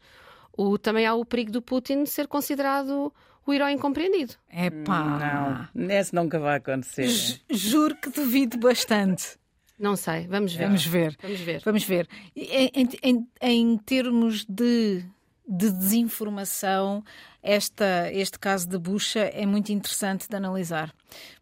o, 0.58 0.78
também 0.78 1.06
há 1.06 1.14
o 1.14 1.24
perigo 1.26 1.52
do 1.52 1.62
Putin 1.62 2.06
ser 2.06 2.28
considerado 2.28 3.14
o 3.46 3.54
herói 3.54 3.72
incompreendido. 3.72 4.34
Epá. 4.52 5.70
Não, 5.74 5.90
esse 5.90 6.14
nunca 6.14 6.38
vai 6.40 6.58
acontecer. 6.58 7.08
Ju- 7.08 7.40
Juro 7.50 7.96
que 7.96 8.10
duvido 8.10 8.58
bastante. 8.58 9.38
Não 9.80 9.96
sei, 9.96 10.28
vamos 10.28 10.54
ver. 10.56 10.66
Vamos 10.66 10.86
ver. 10.86 11.18
Vamos 11.22 11.40
ver. 11.40 11.62
Vamos 11.64 11.84
ver. 11.84 12.08
Em, 12.36 12.72
em- 12.74 12.90
em- 13.04 13.28
em 13.42 13.78
termos 13.78 14.44
de, 14.50 15.06
de 15.48 15.72
desinformação, 15.72 17.04
esta, 17.44 18.12
este 18.12 18.38
caso 18.40 18.68
de 18.68 18.78
Bucha 18.78 19.20
é 19.20 19.46
muito 19.46 19.72
interessante 19.72 20.28
de 20.30 20.36
analisar. 20.36 20.94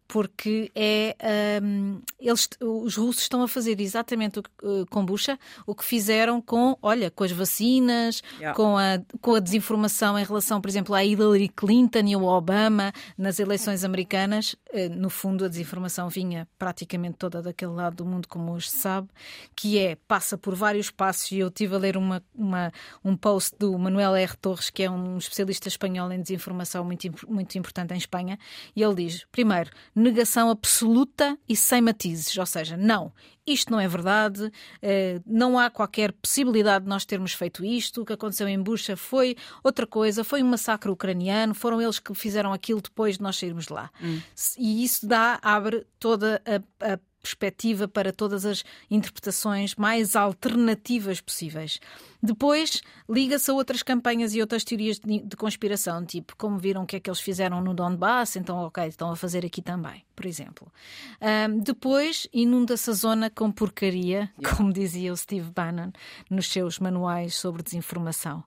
Porque 0.08 0.70
é, 0.72 1.16
hum, 1.60 2.00
eles, 2.20 2.48
os 2.62 2.94
russos 2.96 3.22
estão 3.22 3.42
a 3.42 3.48
fazer 3.48 3.80
exatamente 3.80 4.38
o 4.38 4.42
eh, 4.62 4.84
com 4.88 5.04
Bucha 5.04 5.36
o 5.66 5.74
que 5.74 5.84
fizeram 5.84 6.40
com, 6.40 6.78
olha, 6.80 7.10
com 7.10 7.24
as 7.24 7.32
vacinas, 7.32 8.22
Yeah. 8.38 8.54
com, 8.54 8.78
a, 8.78 9.00
com 9.20 9.34
a 9.34 9.40
desinformação 9.40 10.16
em 10.16 10.22
relação, 10.24 10.60
por 10.60 10.68
exemplo, 10.68 10.94
à 10.94 11.04
Hillary 11.04 11.48
Clinton 11.48 12.06
e 12.06 12.14
ao 12.14 12.22
Obama 12.22 12.92
nas 13.18 13.40
eleições 13.40 13.82
americanas. 13.82 14.54
Eh, 14.72 14.88
No 14.88 15.10
fundo, 15.10 15.44
a 15.44 15.48
desinformação 15.48 16.08
vinha 16.08 16.46
praticamente 16.56 17.16
toda 17.18 17.42
daquele 17.42 17.72
lado 17.72 17.96
do 17.96 18.06
mundo, 18.06 18.28
como 18.28 18.52
hoje 18.52 18.70
se 18.70 18.76
sabe, 18.76 19.08
que 19.56 19.76
é, 19.76 19.96
passa 20.06 20.38
por 20.38 20.54
vários 20.54 20.88
passos, 20.88 21.32
e 21.32 21.38
eu 21.40 21.48
estive 21.48 21.74
a 21.74 21.78
ler 21.78 21.96
uma, 21.96 22.22
uma- 22.32 22.70
um 23.04 23.16
post 23.16 23.56
do 23.58 23.76
Manuel 23.76 24.14
R. 24.14 24.36
Torres, 24.36 24.70
que 24.70 24.84
é 24.84 24.90
um 24.90 25.18
especialista 25.18 25.66
espanhol 25.66 25.85
em 25.94 26.20
desinformação 26.22 26.84
muito, 26.84 27.06
muito 27.28 27.56
importante 27.56 27.94
em 27.94 27.96
Espanha, 27.98 28.38
e 28.74 28.82
ele 28.82 28.94
diz, 29.06 29.24
primeiro, 29.30 29.70
negação 29.94 30.50
absoluta 30.50 31.38
e 31.48 31.54
sem 31.54 31.80
matizes, 31.80 32.36
ou 32.36 32.46
seja, 32.46 32.76
não, 32.76 33.12
isto 33.46 33.70
não 33.70 33.78
é 33.78 33.86
verdade, 33.86 34.50
eh, 34.82 35.20
não 35.24 35.56
há 35.58 35.70
qualquer 35.70 36.12
possibilidade 36.12 36.84
de 36.84 36.88
nós 36.88 37.04
termos 37.04 37.32
feito 37.32 37.64
isto. 37.64 38.02
O 38.02 38.04
que 38.04 38.12
aconteceu 38.12 38.48
em 38.48 38.60
Bucha 38.60 38.96
foi 38.96 39.36
outra 39.62 39.86
coisa, 39.86 40.24
foi 40.24 40.42
um 40.42 40.48
massacre 40.48 40.90
ucraniano, 40.90 41.54
foram 41.54 41.80
eles 41.80 42.00
que 42.00 42.12
fizeram 42.12 42.52
aquilo 42.52 42.80
depois 42.82 43.16
de 43.18 43.22
nós 43.22 43.36
sairmos 43.36 43.66
de 43.66 43.72
lá. 43.72 43.88
Se- 44.34 44.60
E 44.60 44.82
isso 44.82 45.06
dá, 45.06 45.38
abre 45.42 45.86
toda 46.00 46.42
a, 46.44 46.92
a 46.94 46.98
perspectiva 47.26 47.88
para 47.88 48.12
todas 48.12 48.46
as 48.46 48.64
interpretações 48.88 49.74
mais 49.74 50.14
alternativas 50.14 51.20
possíveis. 51.20 51.80
Depois 52.22 52.82
liga-se 53.08 53.50
a 53.50 53.54
outras 53.54 53.82
campanhas 53.82 54.34
e 54.34 54.40
outras 54.40 54.64
teorias 54.64 54.98
de, 54.98 55.20
de 55.20 55.36
conspiração, 55.36 56.04
tipo 56.04 56.36
como 56.36 56.58
viram 56.58 56.84
o 56.84 56.86
que 56.86 56.96
é 56.96 57.00
que 57.00 57.10
eles 57.10 57.20
fizeram 57.20 57.60
no 57.60 57.74
Donbass, 57.74 58.36
então 58.36 58.58
ok, 58.58 58.86
estão 58.86 59.10
a 59.10 59.16
fazer 59.16 59.44
aqui 59.44 59.60
também, 59.60 60.04
por 60.14 60.26
exemplo. 60.26 60.72
Ahm, 61.20 61.58
depois 61.58 62.28
inunda-se 62.32 62.90
a 62.90 62.92
zona 62.92 63.30
com 63.30 63.50
porcaria, 63.50 64.30
como 64.56 64.72
dizia 64.72 65.12
o 65.12 65.16
Steve 65.16 65.50
Bannon 65.50 65.90
nos 66.30 66.48
seus 66.50 66.78
manuais 66.78 67.34
sobre 67.34 67.62
desinformação. 67.62 68.44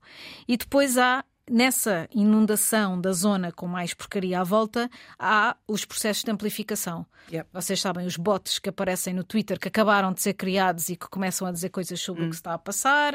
E 0.48 0.55
depois 0.55 0.98
há 0.98 1.24
Nessa 1.49 2.07
inundação 2.13 2.99
da 3.01 3.11
zona 3.11 3.51
com 3.51 3.67
mais 3.67 3.93
porcaria 3.93 4.39
à 4.39 4.43
volta, 4.43 4.89
há 5.17 5.57
os 5.67 5.83
processos 5.83 6.23
de 6.23 6.31
amplificação. 6.31 7.05
Yep. 7.31 7.49
Vocês 7.51 7.81
sabem, 7.81 8.05
os 8.05 8.15
bots 8.17 8.59
que 8.59 8.69
aparecem 8.69 9.13
no 9.13 9.23
Twitter, 9.23 9.59
que 9.59 9.67
acabaram 9.67 10.13
de 10.13 10.21
ser 10.21 10.33
criados 10.33 10.89
e 10.89 10.95
que 10.95 11.07
começam 11.09 11.47
a 11.47 11.51
dizer 11.51 11.69
coisas 11.69 11.99
sobre 11.99 12.23
o 12.23 12.29
que 12.29 12.35
se 12.35 12.39
está 12.39 12.53
a 12.53 12.57
passar, 12.57 13.13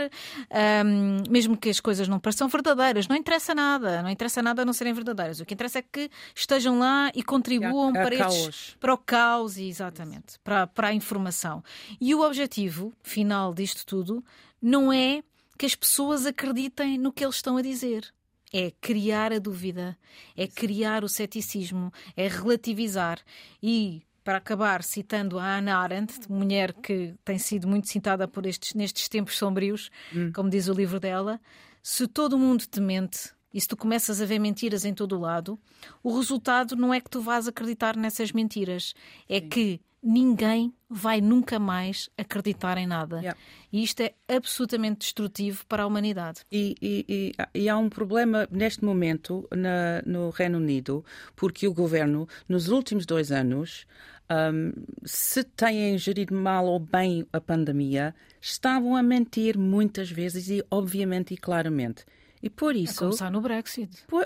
ahm, 0.50 1.22
mesmo 1.28 1.56
que 1.56 1.68
as 1.70 1.80
coisas 1.80 2.08
não 2.08 2.18
pareçam 2.20 2.48
verdadeiras, 2.48 3.08
não 3.08 3.16
interessa 3.16 3.54
nada, 3.54 4.02
não 4.02 4.10
interessa 4.10 4.42
nada 4.42 4.64
não 4.64 4.72
serem 4.72 4.92
verdadeiras. 4.92 5.40
O 5.40 5.44
que 5.44 5.54
interessa 5.54 5.78
é 5.78 5.82
que 5.82 6.10
estejam 6.34 6.78
lá 6.78 7.10
e 7.14 7.22
contribuam 7.22 7.88
Há- 7.94 8.00
há 8.00 8.02
para, 8.04 8.14
estes- 8.14 8.42
caos. 8.44 8.76
para 8.80 8.94
o 8.94 8.98
caos, 8.98 9.56
exatamente, 9.58 10.38
para, 10.42 10.66
para 10.66 10.88
a 10.88 10.94
informação. 10.94 11.62
E 12.00 12.14
o 12.14 12.20
objetivo 12.20 12.92
final 13.02 13.54
disto 13.54 13.84
tudo 13.86 14.24
não 14.60 14.92
é 14.92 15.22
que 15.58 15.66
as 15.66 15.74
pessoas 15.74 16.26
acreditem 16.26 16.98
no 16.98 17.12
que 17.12 17.24
eles 17.24 17.36
estão 17.36 17.56
a 17.56 17.62
dizer. 17.62 18.12
É 18.56 18.70
criar 18.80 19.32
a 19.32 19.40
dúvida, 19.40 19.98
é 20.36 20.46
criar 20.46 21.02
o 21.02 21.08
ceticismo, 21.08 21.92
é 22.16 22.28
relativizar. 22.28 23.18
E, 23.60 24.02
para 24.22 24.38
acabar, 24.38 24.84
citando 24.84 25.40
a 25.40 25.56
Hannah 25.56 25.78
Arendt, 25.78 26.30
mulher 26.30 26.72
que 26.72 27.14
tem 27.24 27.36
sido 27.36 27.66
muito 27.66 27.88
citada 27.88 28.28
por 28.28 28.46
estes, 28.46 28.72
nestes 28.74 29.08
tempos 29.08 29.36
sombrios, 29.36 29.90
como 30.32 30.48
diz 30.48 30.68
o 30.68 30.72
livro 30.72 31.00
dela, 31.00 31.40
se 31.82 32.06
todo 32.06 32.38
mundo 32.38 32.64
te 32.64 32.80
mente 32.80 33.34
e 33.52 33.60
se 33.60 33.68
tu 33.68 33.76
começas 33.76 34.20
a 34.20 34.24
ver 34.24 34.38
mentiras 34.38 34.84
em 34.84 34.94
todo 34.94 35.16
o 35.16 35.20
lado, 35.20 35.58
o 36.02 36.16
resultado 36.16 36.76
não 36.76 36.94
é 36.94 37.00
que 37.00 37.10
tu 37.10 37.20
vás 37.20 37.48
acreditar 37.48 37.96
nessas 37.96 38.32
mentiras, 38.32 38.94
é 39.28 39.40
que 39.40 39.80
ninguém 40.04 40.72
vai 40.88 41.20
nunca 41.20 41.58
mais 41.58 42.10
acreditar 42.16 42.76
em 42.76 42.86
nada. 42.86 43.16
Yeah. 43.18 43.40
E 43.72 43.82
isto 43.82 44.00
é 44.02 44.14
absolutamente 44.28 44.98
destrutivo 45.00 45.64
para 45.66 45.82
a 45.82 45.86
humanidade. 45.86 46.42
E, 46.52 46.74
e- 46.80 47.32
e- 47.56 47.60
e 47.62 47.68
há 47.68 47.76
um 47.78 47.88
problema 47.88 48.46
neste 48.50 48.84
momento 48.84 49.48
na- 49.50 50.02
no 50.04 50.28
Reino 50.30 50.58
Unido, 50.58 51.04
porque 51.34 51.66
o 51.66 51.72
governo, 51.72 52.28
nos 52.48 52.68
últimos 52.68 53.06
dois 53.06 53.32
anos, 53.32 53.86
ahm, 54.28 54.72
se 55.04 55.42
têm 55.42 55.96
gerido 55.98 56.34
mal 56.34 56.66
ou 56.66 56.78
bem 56.78 57.26
a 57.32 57.40
pandemia, 57.40 58.14
estavam 58.40 58.94
a 58.94 59.02
mentir 59.02 59.58
muitas 59.58 60.10
vezes 60.10 60.48
e, 60.50 60.62
obviamente, 60.70 61.32
e 61.32 61.36
claramente. 61.36 62.04
E 62.44 62.50
por 62.50 62.74
A 62.74 62.78
isso. 62.78 62.98
começar 62.98 63.30
no 63.30 63.40
Brexit. 63.40 64.04
Po- 64.06 64.20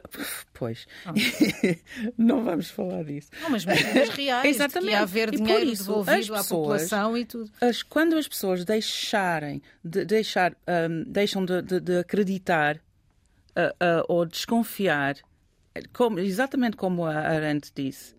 Pois, 0.53 0.87
não 2.19 2.43
vamos 2.43 2.69
falar 2.69 3.05
disso. 3.05 3.31
Não, 3.41 3.51
mas 3.51 3.65
mentiras 3.65 4.09
reais. 4.09 4.45
Exatamente. 4.57 4.91
De 4.91 4.95
haver 4.97 5.35
E 5.35 5.39
por 5.39 5.63
isso, 5.63 6.01
as 6.01 6.09
à 6.09 6.13
pessoas- 6.15 6.49
população 6.49 7.17
e 7.17 7.25
tudo. 7.25 7.51
As- 7.61 7.83
quando 7.85 8.17
as 8.17 8.27
pessoas 8.27 8.65
deixarem 8.65 9.63
de 9.85 10.05
deixar, 10.05 10.53
ahm, 10.67 11.05
deixam 11.07 11.45
de, 11.45 11.63
de- 11.63 11.81
de 11.81 11.99
acreditar 11.99 12.81
ah, 13.55 13.75
ah, 13.79 14.05
ou 14.09 14.27
desconfiar, 14.27 15.15
como- 15.93 16.19
exatamente 16.19 16.77
como 16.77 17.05
a 17.05 17.15
Arendt 17.15 17.71
disse, 17.75 18.17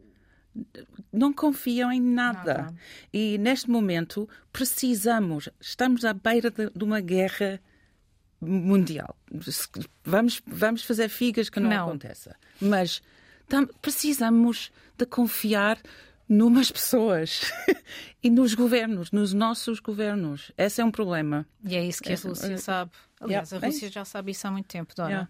não 1.12 1.32
confiam 1.34 1.92
em 1.92 2.02
nada. 2.02 2.54
Nada. 2.54 2.74
E 3.14 3.38
neste 3.38 3.70
momento 3.70 4.28
precisamos, 4.52 5.50
estamos 5.60 6.04
à 6.06 6.14
beira 6.14 6.50
de, 6.50 6.70
de 6.70 6.84
uma 6.84 7.00
guerra 7.02 7.60
mundial. 8.42 9.16
Vamos, 10.04 10.42
vamos 10.48 10.84
fazer 10.84 11.10
figas 11.10 11.50
que 11.50 11.60
não, 11.60 11.70
Não. 11.70 11.88
aconteça. 11.88 12.36
Mas 12.62 13.02
tam- 13.48 13.68
precisamos 13.82 14.72
de 14.98 15.06
confiar 15.06 15.78
numas 16.28 16.72
pessoas 16.72 17.52
e 18.24 18.30
nos 18.30 18.54
governos, 18.54 19.12
nos 19.12 19.34
nossos 19.34 19.80
governos. 19.80 20.52
Esse 20.58 20.82
é 20.82 20.86
um 20.86 20.92
problema. 20.92 21.46
E 21.66 21.76
é 21.76 21.84
isso 21.86 22.02
que 22.04 22.10
a 22.10 22.14
Essa- 22.14 22.30
Rússia 22.30 22.58
sabe. 22.58 22.92
Aliás, 23.20 23.50
Yeah, 23.52 23.66
a 23.66 23.68
é 23.68 23.72
Rússia 23.72 23.92
já 23.92 24.06
sabe 24.06 24.32
isso 24.32 24.48
há 24.48 24.52
muito 24.52 24.68
tempo, 24.68 24.94
Dona. 24.96 25.10
Yeah. 25.10 25.30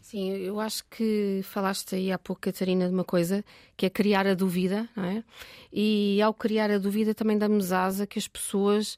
Sim, 0.00 0.30
eu 0.36 0.60
acho 0.60 0.84
que 0.88 1.40
falaste 1.42 1.96
aí 1.96 2.12
há 2.12 2.18
pouco, 2.18 2.42
Catarina, 2.42 2.86
de 2.86 2.94
uma 2.94 3.02
coisa 3.04 3.44
que 3.76 3.86
é 3.86 3.90
criar 3.90 4.24
a 4.24 4.34
dúvida, 4.34 4.88
não 4.94 5.04
é? 5.04 5.24
E 5.72 6.22
ao 6.22 6.32
criar 6.32 6.70
a 6.70 6.78
dúvida 6.78 7.12
também 7.12 7.36
damos 7.36 7.72
asa 7.72 8.06
que 8.06 8.16
as 8.16 8.28
pessoas 8.28 8.96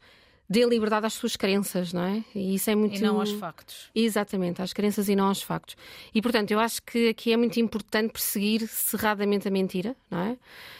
dê 0.48 0.64
liberdade 0.64 1.06
às 1.06 1.12
suas 1.12 1.36
crenças, 1.36 1.92
não 1.92 2.02
é? 2.02 2.24
E 2.34 2.54
isso 2.54 2.70
é 2.70 2.74
muito. 2.74 2.98
E 2.98 3.02
não 3.02 3.20
aos 3.20 3.30
factos. 3.32 3.90
Exatamente, 3.94 4.62
às 4.62 4.72
crenças 4.72 5.08
e 5.08 5.14
não 5.14 5.26
aos 5.26 5.42
factos. 5.42 5.76
E 6.14 6.22
portanto, 6.22 6.50
eu 6.50 6.58
acho 6.58 6.82
que 6.82 7.10
aqui 7.10 7.32
é 7.32 7.36
muito 7.36 7.60
importante 7.60 8.12
perseguir 8.12 8.66
cerradamente 8.66 9.46
a 9.46 9.50
mentira, 9.50 9.94
não 10.10 10.18
é? 10.20 10.38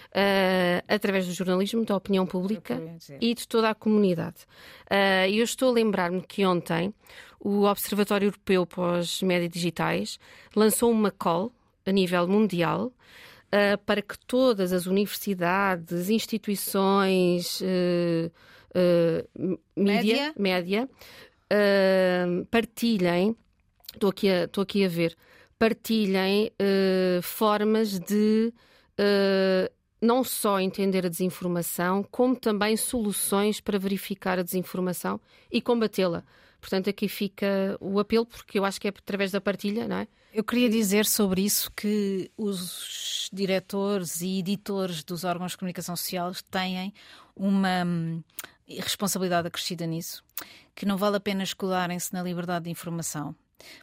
Uh, 0.09 0.83
através 0.89 1.27
do 1.27 1.35
jornalismo, 1.35 1.85
da 1.85 1.95
opinião 1.95 2.27
pública 2.27 2.81
e 3.21 3.35
de 3.35 3.47
toda 3.47 3.69
a 3.69 3.75
comunidade. 3.75 4.47
Uh, 4.91 5.31
eu 5.31 5.45
estou 5.45 5.69
a 5.69 5.73
lembrar-me 5.73 6.23
que 6.23 6.47
ontem 6.47 6.95
o 7.39 7.65
Observatório 7.65 8.29
Europeu 8.29 8.67
para 8.67 9.01
os 9.01 9.23
Médias 9.23 9.53
Digitais 9.53 10.19
lançou 10.57 10.91
uma 10.91 11.11
call 11.11 11.53
a 11.85 11.93
nível 11.93 12.27
mundial 12.27 12.87
uh, 12.87 13.79
para 13.85 14.01
que 14.01 14.19
todas 14.27 14.73
as 14.73 14.87
universidades, 14.87 16.09
instituições, 16.09 17.61
uh, 17.61 18.31
mídia, 19.77 20.33
média, 20.39 20.89
uh, 21.53 22.47
partilhem, 22.47 23.37
estou 23.93 24.11
aqui, 24.11 24.29
a, 24.29 24.45
estou 24.45 24.63
aqui 24.63 24.85
a 24.85 24.89
ver, 24.89 25.17
partilhem 25.59 26.51
uh, 26.61 27.23
formas 27.23 27.99
de 27.99 28.53
não 30.01 30.25
só 30.25 30.59
entender 30.59 31.07
a 31.07 31.09
desinformação, 31.09 32.03
como 32.11 32.35
também 32.35 32.77
soluções 32.77 33.61
para 33.61 33.79
verificar 33.79 34.39
a 34.39 34.43
desinformação 34.43 35.21
e 35.51 35.61
combatê-la. 35.61 36.25
Portanto, 36.61 36.91
aqui 36.91 37.09
fica 37.09 37.77
o 37.81 38.01
apelo, 38.01 38.27
porque 38.27 38.59
eu 38.59 38.65
acho 38.65 38.81
que 38.81 38.89
é 38.89 38.91
através 38.91 39.31
da 39.31 39.41
partilha, 39.41 39.87
não 39.87 39.99
é? 39.99 40.09
Eu 40.33 40.45
queria 40.45 40.69
dizer 40.69 41.07
sobre 41.07 41.43
isso 41.43 41.71
que 41.75 42.31
os 42.37 43.29
diretores 43.33 44.21
e 44.21 44.39
editores 44.41 45.03
dos 45.03 45.25
órgãos 45.25 45.53
de 45.53 45.59
comunicação 45.59 45.97
social 45.97 46.33
têm 46.51 46.93
uma 47.35 47.85
responsabilidade 48.69 49.49
acrescida 49.49 49.87
nisso, 49.87 50.25
que 50.75 50.87
não 50.87 50.97
vale 50.97 51.17
a 51.17 51.21
pena 51.21 51.43
escudarem-se 51.43 52.13
na 52.13 52.23
liberdade 52.23 52.65
de 52.65 52.71
informação 52.71 53.35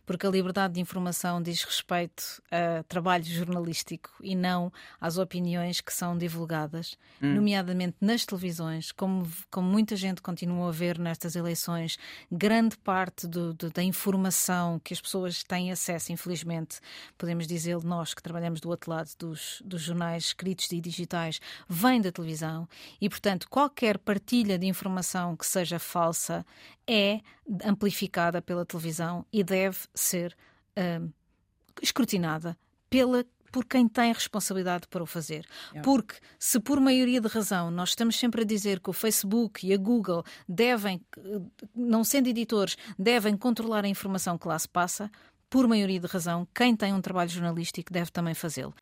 porque 0.05 0.25
a 0.25 0.29
liberdade 0.29 0.75
de 0.75 0.79
informação 0.79 1.41
diz 1.41 1.63
respeito 1.63 2.41
a 2.51 2.83
trabalho 2.83 3.23
jornalístico 3.23 4.11
e 4.21 4.35
não 4.35 4.71
às 4.99 5.17
opiniões 5.17 5.81
que 5.81 5.93
são 5.93 6.17
divulgadas, 6.17 6.97
hum. 7.21 7.35
nomeadamente 7.35 7.97
nas 8.01 8.25
televisões, 8.25 8.91
como, 8.91 9.27
como 9.49 9.69
muita 9.69 9.95
gente 9.95 10.21
continua 10.21 10.69
a 10.69 10.71
ver 10.71 10.97
nestas 10.99 11.35
eleições, 11.35 11.97
grande 12.31 12.77
parte 12.77 13.27
do, 13.27 13.53
do, 13.53 13.69
da 13.69 13.83
informação 13.83 14.79
que 14.79 14.93
as 14.93 15.01
pessoas 15.01 15.43
têm 15.43 15.71
acesso, 15.71 16.11
infelizmente, 16.11 16.79
podemos 17.17 17.47
dizer 17.47 17.83
nós 17.83 18.13
que 18.13 18.21
trabalhamos 18.21 18.59
do 18.59 18.69
outro 18.69 18.91
lado 18.91 19.09
dos, 19.17 19.61
dos 19.65 19.81
jornais 19.81 20.25
escritos 20.25 20.71
e 20.71 20.79
digitais, 20.79 21.39
vem 21.67 22.01
da 22.01 22.11
televisão 22.11 22.67
e, 22.99 23.09
portanto, 23.09 23.47
qualquer 23.49 23.97
partilha 23.97 24.57
de 24.57 24.67
informação 24.67 25.35
que 25.35 25.45
seja 25.45 25.79
falsa 25.79 26.45
é 26.87 27.21
amplificada 27.63 28.41
pela 28.41 28.65
televisão 28.65 29.25
e 29.31 29.43
deve 29.43 29.79
ser 29.93 30.35
uh, 30.77 31.11
escrutinada 31.81 32.57
pela 32.89 33.25
por 33.51 33.63
quem 33.63 33.87
tem 33.87 34.11
responsabilidade 34.11 34.85
para 34.89 35.01
o 35.01 35.05
fazer. 35.05 35.47
Porque 35.81 36.15
se 36.37 36.59
por 36.59 36.77
maioria 36.77 37.21
de 37.21 37.29
razão 37.29 37.71
nós 37.71 37.89
estamos 37.89 38.19
sempre 38.19 38.41
a 38.41 38.45
dizer 38.45 38.81
que 38.81 38.89
o 38.89 38.93
Facebook 38.93 39.65
e 39.65 39.73
a 39.73 39.77
Google 39.77 40.25
devem, 40.47 41.01
não 41.73 42.03
sendo 42.03 42.27
editores, 42.27 42.75
devem 42.99 43.37
controlar 43.37 43.85
a 43.85 43.87
informação 43.87 44.37
que 44.37 44.45
lá 44.45 44.59
se 44.59 44.67
passa, 44.67 45.09
por 45.49 45.69
maioria 45.69 46.01
de 46.01 46.07
razão, 46.07 46.45
quem 46.53 46.75
tem 46.75 46.93
um 46.93 46.99
trabalho 46.99 47.29
jornalístico 47.29 47.93
deve 47.93 48.11
também 48.11 48.33
fazê-lo. 48.33 48.73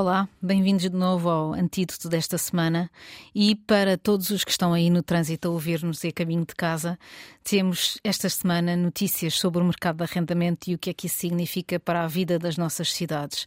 Olá, 0.00 0.26
bem-vindos 0.40 0.84
de 0.84 0.96
novo 0.96 1.28
ao 1.28 1.52
antídoto 1.52 2.08
desta 2.08 2.38
semana 2.38 2.90
e 3.34 3.54
para 3.54 3.98
todos 3.98 4.30
os 4.30 4.44
que 4.44 4.50
estão 4.50 4.72
aí 4.72 4.88
no 4.88 5.02
trânsito 5.02 5.46
a 5.46 5.50
ouvir-nos 5.50 6.02
e 6.04 6.08
a 6.08 6.12
caminho 6.12 6.46
de 6.46 6.54
casa, 6.54 6.98
temos 7.44 7.98
esta 8.02 8.26
semana 8.30 8.74
notícias 8.74 9.34
sobre 9.34 9.60
o 9.60 9.64
mercado 9.66 9.98
de 9.98 10.04
arrendamento 10.04 10.70
e 10.70 10.74
o 10.74 10.78
que 10.78 10.88
é 10.88 10.94
que 10.94 11.06
isso 11.06 11.18
significa 11.18 11.78
para 11.78 12.02
a 12.02 12.06
vida 12.06 12.38
das 12.38 12.56
nossas 12.56 12.90
cidades. 12.94 13.46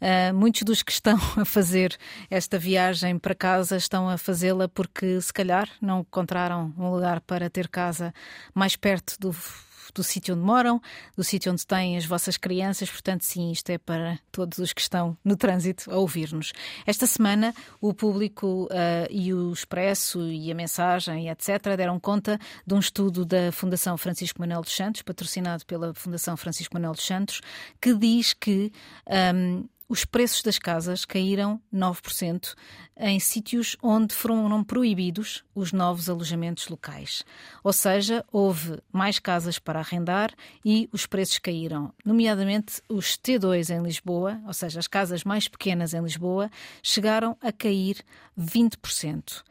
Uh, 0.00 0.34
muitos 0.34 0.64
dos 0.64 0.82
que 0.82 0.90
estão 0.90 1.16
a 1.40 1.44
fazer 1.44 1.96
esta 2.28 2.58
viagem 2.58 3.16
para 3.16 3.36
casa 3.36 3.76
estão 3.76 4.08
a 4.08 4.18
fazê-la 4.18 4.66
porque 4.66 5.20
se 5.20 5.32
calhar 5.32 5.68
não 5.80 6.00
encontraram 6.00 6.74
um 6.76 6.90
lugar 6.90 7.20
para 7.20 7.48
ter 7.48 7.68
casa 7.68 8.12
mais 8.52 8.74
perto 8.74 9.14
do 9.20 9.32
do 9.94 10.02
sítio 10.02 10.34
onde 10.34 10.44
moram, 10.44 10.80
do 11.16 11.24
sítio 11.24 11.52
onde 11.52 11.66
têm 11.66 11.96
as 11.96 12.04
vossas 12.04 12.36
crianças. 12.36 12.90
Portanto, 12.90 13.22
sim, 13.22 13.50
isto 13.50 13.70
é 13.70 13.78
para 13.78 14.18
todos 14.30 14.58
os 14.58 14.72
que 14.72 14.80
estão 14.80 15.16
no 15.24 15.36
trânsito 15.36 15.90
a 15.90 15.96
ouvir-nos. 15.96 16.52
Esta 16.86 17.06
semana, 17.06 17.54
o 17.80 17.92
público 17.92 18.64
uh, 18.64 19.06
e 19.10 19.32
o 19.32 19.52
Expresso 19.52 20.22
e 20.30 20.50
a 20.50 20.54
mensagem, 20.54 21.28
etc., 21.28 21.76
deram 21.76 21.98
conta 21.98 22.38
de 22.66 22.74
um 22.74 22.78
estudo 22.78 23.24
da 23.24 23.52
Fundação 23.52 23.96
Francisco 23.96 24.40
Manuel 24.40 24.62
dos 24.62 24.74
Santos, 24.74 25.02
patrocinado 25.02 25.64
pela 25.66 25.94
Fundação 25.94 26.36
Francisco 26.36 26.74
Manuel 26.74 26.92
dos 26.92 27.06
Santos, 27.06 27.40
que 27.80 27.94
diz 27.94 28.32
que 28.32 28.72
um, 29.34 29.64
os 29.92 30.06
preços 30.06 30.40
das 30.40 30.58
casas 30.58 31.04
caíram 31.04 31.60
9% 31.70 32.54
em 32.96 33.20
sítios 33.20 33.76
onde 33.82 34.14
foram 34.14 34.64
proibidos 34.64 35.44
os 35.54 35.70
novos 35.70 36.08
alojamentos 36.08 36.66
locais. 36.68 37.22
Ou 37.62 37.74
seja, 37.74 38.24
houve 38.32 38.80
mais 38.90 39.18
casas 39.18 39.58
para 39.58 39.80
arrendar 39.80 40.32
e 40.64 40.88
os 40.94 41.04
preços 41.04 41.38
caíram. 41.38 41.92
Nomeadamente 42.02 42.80
os 42.88 43.18
T2 43.18 43.68
em 43.68 43.82
Lisboa, 43.82 44.40
ou 44.46 44.54
seja, 44.54 44.80
as 44.80 44.88
casas 44.88 45.24
mais 45.24 45.46
pequenas 45.46 45.92
em 45.92 46.02
Lisboa, 46.02 46.50
chegaram 46.82 47.36
a 47.42 47.52
cair 47.52 47.98
20%. 48.40 49.42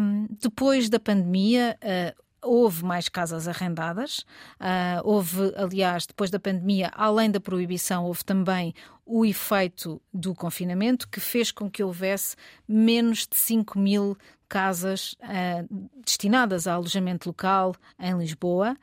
Um, 0.00 0.28
depois 0.40 0.88
da 0.88 1.00
pandemia, 1.00 1.76
uh, 1.82 2.27
Houve 2.42 2.84
mais 2.84 3.08
casas 3.08 3.48
arrendadas, 3.48 4.20
uh, 4.60 5.02
houve, 5.02 5.52
aliás, 5.56 6.06
depois 6.06 6.30
da 6.30 6.38
pandemia, 6.38 6.90
além 6.94 7.30
da 7.30 7.40
proibição, 7.40 8.04
houve 8.04 8.24
também 8.24 8.74
o 9.04 9.24
efeito 9.24 10.00
do 10.12 10.34
confinamento, 10.34 11.08
que 11.08 11.18
fez 11.18 11.50
com 11.50 11.70
que 11.70 11.82
houvesse 11.82 12.36
menos 12.66 13.26
de 13.26 13.36
5 13.36 13.78
mil 13.78 14.16
casas 14.48 15.14
uh, 15.14 15.90
destinadas 16.04 16.66
a 16.66 16.74
alojamento 16.74 17.28
local 17.28 17.74
em 17.98 18.16
Lisboa. 18.16 18.76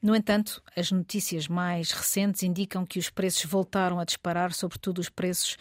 No 0.00 0.14
entanto, 0.14 0.62
as 0.76 0.92
notícias 0.92 1.48
mais 1.48 1.90
recentes 1.90 2.42
indicam 2.42 2.86
que 2.86 2.98
os 2.98 3.10
preços 3.10 3.44
voltaram 3.44 3.98
a 3.98 4.04
disparar, 4.04 4.52
sobretudo 4.52 5.00
os 5.00 5.08
preços 5.08 5.56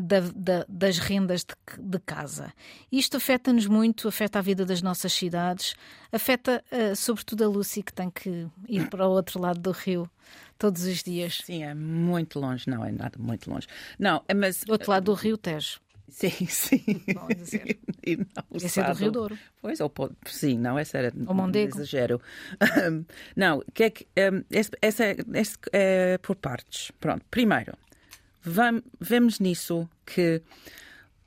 da, 0.00 0.20
da, 0.20 0.64
das 0.68 0.98
rendas 0.98 1.44
de, 1.44 1.54
de 1.76 1.98
casa. 1.98 2.52
Isto 2.90 3.16
afeta-nos 3.16 3.66
muito, 3.66 4.06
afeta 4.06 4.38
a 4.38 4.42
vida 4.42 4.64
das 4.64 4.80
nossas 4.80 5.12
cidades, 5.12 5.74
afeta 6.12 6.62
uh, 6.70 6.94
sobretudo 6.94 7.42
a 7.42 7.48
Lucy, 7.48 7.82
que 7.82 7.92
tem 7.92 8.08
que 8.08 8.46
ir 8.68 8.88
para 8.88 9.08
o 9.08 9.10
outro 9.10 9.40
lado 9.40 9.58
do 9.58 9.72
rio 9.72 10.08
todos 10.56 10.84
os 10.84 11.02
dias. 11.02 11.42
Sim, 11.44 11.64
é 11.64 11.74
muito 11.74 12.38
longe, 12.38 12.70
não 12.70 12.84
é 12.84 12.92
nada 12.92 13.18
muito 13.18 13.50
longe. 13.50 13.66
Não, 13.98 14.22
é, 14.28 14.34
mas. 14.34 14.62
Do 14.62 14.70
outro 14.70 14.88
lado 14.88 15.04
do 15.04 15.14
rio 15.14 15.36
Tejo. 15.36 15.80
Sim, 16.08 16.30
sim. 16.46 16.84
Bom 17.12 17.26
dizer. 17.26 17.80
E 18.06 18.16
não, 18.16 18.24
esse 18.54 18.80
é 18.80 18.84
do 18.84 18.96
Rio 18.96 19.10
Douro. 19.10 19.38
Pois, 19.60 19.80
ou 19.80 19.90
pode, 19.90 20.14
sim, 20.26 20.56
não, 20.56 20.78
essa 20.78 20.96
era 20.96 21.12
Mondego. 21.14 21.76
Um 21.76 21.80
exagero. 21.80 22.22
não, 23.36 23.62
que 23.74 23.82
é 23.82 23.90
que, 23.90 24.06
um, 24.16 24.42
essa, 24.50 25.04
é, 25.04 25.16
essa 25.34 25.56
é 25.72 26.18
por 26.18 26.36
partes. 26.36 26.92
Pronto, 26.98 27.24
primeiro, 27.30 27.74
vemos 29.00 29.40
nisso 29.40 29.88
que 30.04 30.42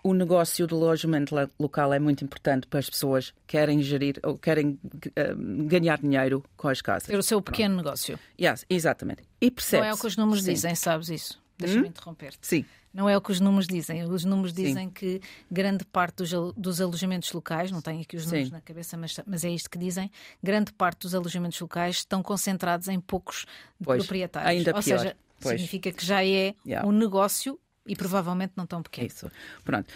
o 0.04 0.14
negócio 0.14 0.66
do 0.66 0.76
alojamento 0.76 1.36
local 1.60 1.94
é 1.94 2.00
muito 2.00 2.24
importante 2.24 2.66
para 2.68 2.80
as 2.80 2.90
pessoas 2.90 3.32
que 3.32 3.38
querem 3.48 3.82
gerir 3.82 4.20
ou 4.24 4.38
querem 4.38 4.80
uh, 4.84 5.68
ganhar 5.68 6.00
dinheiro 6.00 6.44
com 6.58 6.68
as 6.68 6.82
casas. 6.82 7.08
Ter 7.08 7.18
o 7.18 7.24
seu 7.24 7.42
pequeno 7.42 7.76
Pronto. 7.76 7.86
negócio. 7.86 8.20
Yes, 8.40 8.66
exatamente. 8.70 9.24
E 9.40 9.52
percebe 9.52 9.84
Não 9.84 9.90
é 9.90 9.94
o 9.94 9.98
que 9.98 10.08
os 10.08 10.18
números 10.18 10.44
sim. 10.44 10.54
dizem, 10.54 10.76
sabes 10.76 11.10
isso? 11.10 11.42
Deixa-me 11.58 11.84
hum? 11.84 11.88
interromper-te. 11.88 12.40
Sim. 12.42 12.66
Não 12.94 13.08
é 13.08 13.16
o 13.16 13.22
que 13.22 13.32
os 13.32 13.40
números 13.40 13.68
dizem. 13.68 14.04
Os 14.04 14.26
números 14.26 14.52
dizem 14.52 14.88
Sim. 14.88 14.90
que 14.90 15.22
grande 15.50 15.86
parte 15.86 16.18
dos, 16.18 16.32
dos, 16.58 16.82
alojamentos 16.82 17.32
locais, 17.32 17.72
não 17.72 17.82
tenho 17.82 18.02
aqui 18.02 18.18
os 18.18 18.26
números 18.26 18.50
Sim. 18.50 18.54
na 18.54 18.60
cabeça, 18.60 18.98
mas, 18.98 19.18
mas, 19.26 19.46
é 19.46 19.50
isto 19.50 19.70
que 19.70 19.78
dizem, 19.78 20.12
grande 20.44 20.74
parte 20.74 21.04
dos 21.04 21.16
alojamentos 21.16 21.60
locais 21.62 21.98
estão 21.98 22.22
concentrados 22.22 22.90
em 22.90 23.00
poucos 23.00 23.46
pois, 23.82 24.00
proprietários. 24.00 24.50
Ainda 24.50 24.76
Ou 24.76 24.84
pior. 24.84 25.00
seja, 25.00 25.16
pois. 25.42 25.60
significa 25.60 25.92
que 25.92 26.06
já 26.06 26.24
é 26.26 26.56
yeah. 26.66 26.88
um 26.88 26.92
negócio 26.92 27.60
e 27.86 27.96
provavelmente 27.96 28.54
não 28.56 28.66
tão 28.66 28.82
pequeno. 28.82 29.08
Isso. 29.08 29.32
Pronto. 29.64 29.92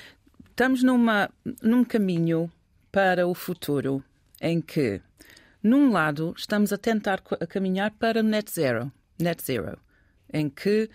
Estamos 0.50 0.84
numa, 0.84 1.30
num 1.62 1.84
caminho 1.84 2.52
para 2.92 3.28
o 3.28 3.34
futuro 3.34 4.04
em 4.42 4.62
que, 4.62 5.02
num 5.62 5.92
lado, 5.92 6.34
estamos 6.38 6.72
a 6.72 6.78
tentar 6.78 7.22
a 7.40 7.48
caminhar 7.48 7.92
para 7.92 8.24
net 8.24 8.52
zero. 8.52 8.92
Net 9.20 9.44
zero 9.44 9.78
em 10.36 10.50
que 10.50 10.90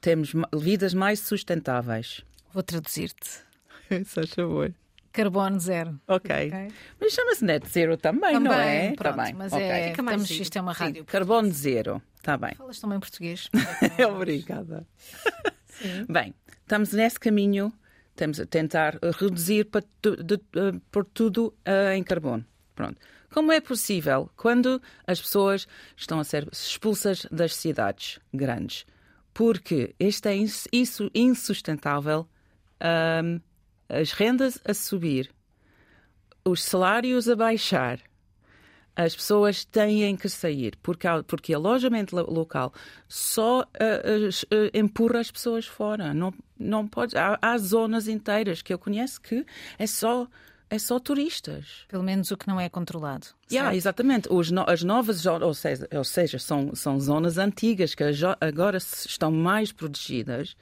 temos 0.00 0.32
vidas 0.54 0.94
mais 0.94 1.20
sustentáveis. 1.20 2.24
Vou 2.52 2.62
traduzir-te. 2.62 3.44
Se 4.04 4.26
favor. 4.26 4.72
Carbono 5.16 5.58
zero. 5.58 5.98
Ok. 6.06 6.30
okay. 6.30 6.68
Mas 7.00 7.14
chama-se 7.14 7.42
net 7.42 7.66
zero 7.70 7.96
também, 7.96 8.34
também, 8.34 8.42
não 8.42 8.52
é? 8.52 8.94
Pronto, 8.94 9.16
também. 9.16 9.32
Mas 9.32 9.50
okay. 9.50 9.64
é, 9.64 9.90
estamos, 9.90 10.30
isto 10.30 10.58
é 10.58 10.60
uma 10.60 10.74
rádio. 10.74 11.00
Sim, 11.00 11.06
carbono 11.06 11.50
zero. 11.50 12.02
Está 12.18 12.36
bem. 12.36 12.54
Falas 12.54 12.78
também 12.78 13.00
português. 13.00 13.48
Obrigada. 14.14 14.86
Sim. 15.64 16.04
Bem, 16.06 16.34
estamos 16.60 16.92
nesse 16.92 17.18
caminho. 17.18 17.72
Estamos 18.10 18.38
a 18.40 18.44
tentar 18.44 18.98
reduzir 19.18 19.64
para 19.64 19.82
tu, 20.02 20.16
de, 20.16 20.36
de, 20.36 20.80
por 20.90 21.06
tudo 21.06 21.54
uh, 21.66 21.92
em 21.94 22.02
carbono. 22.02 22.44
Pronto. 22.74 23.00
Como 23.32 23.50
é 23.52 23.60
possível 23.60 24.30
quando 24.36 24.82
as 25.06 25.18
pessoas 25.18 25.66
estão 25.96 26.20
a 26.20 26.24
ser 26.24 26.46
expulsas 26.52 27.26
das 27.30 27.54
cidades 27.54 28.18
grandes? 28.34 28.84
Porque 29.32 29.94
isto 29.98 30.26
é 30.26 30.36
isso 30.72 31.10
insustentável. 31.14 32.28
Um, 33.24 33.40
as 33.88 34.12
rendas 34.12 34.58
a 34.64 34.74
subir, 34.74 35.30
os 36.44 36.62
salários 36.62 37.28
a 37.28 37.36
baixar, 37.36 38.00
as 38.96 39.14
pessoas 39.14 39.64
têm 39.64 40.16
que 40.16 40.28
sair, 40.28 40.74
porque, 40.82 41.06
porque 41.26 41.52
alojamento 41.52 42.16
local 42.16 42.72
só 43.06 43.60
uh, 43.60 43.64
uh, 43.64 44.70
empurra 44.72 45.20
as 45.20 45.30
pessoas 45.30 45.66
fora. 45.66 46.14
Não, 46.14 46.32
não 46.58 46.88
pode, 46.88 47.14
há, 47.16 47.38
há, 47.42 47.58
zonas 47.58 48.08
inteiras 48.08 48.62
que 48.62 48.72
eu 48.72 48.78
conheço 48.78 49.20
que 49.20 49.44
é 49.78 49.86
só. 49.86 50.26
É 50.68 50.80
só 50.80 50.98
turistas. 50.98 51.84
Pelo 51.86 52.02
menos 52.02 52.32
o 52.32 52.36
que 52.36 52.48
não 52.48 52.60
é 52.60 52.68
controlado. 52.68 53.28
Yeah, 53.48 53.72
exatamente. 53.76 54.26
Os 54.28 54.50
no, 54.50 54.68
as 54.68 54.82
novas, 54.82 55.24
ou 55.24 55.54
seja, 55.54 55.86
ou 55.92 56.02
seja 56.02 56.40
são, 56.40 56.74
são 56.74 56.98
zonas 56.98 57.38
antigas 57.38 57.94
que 57.94 58.02
agora 58.40 58.76
estão 58.78 59.30
mais 59.30 59.70
protegidas, 59.70 60.56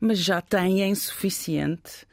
mas 0.00 0.18
já 0.18 0.40
têm 0.40 0.92
suficiente 0.92 2.04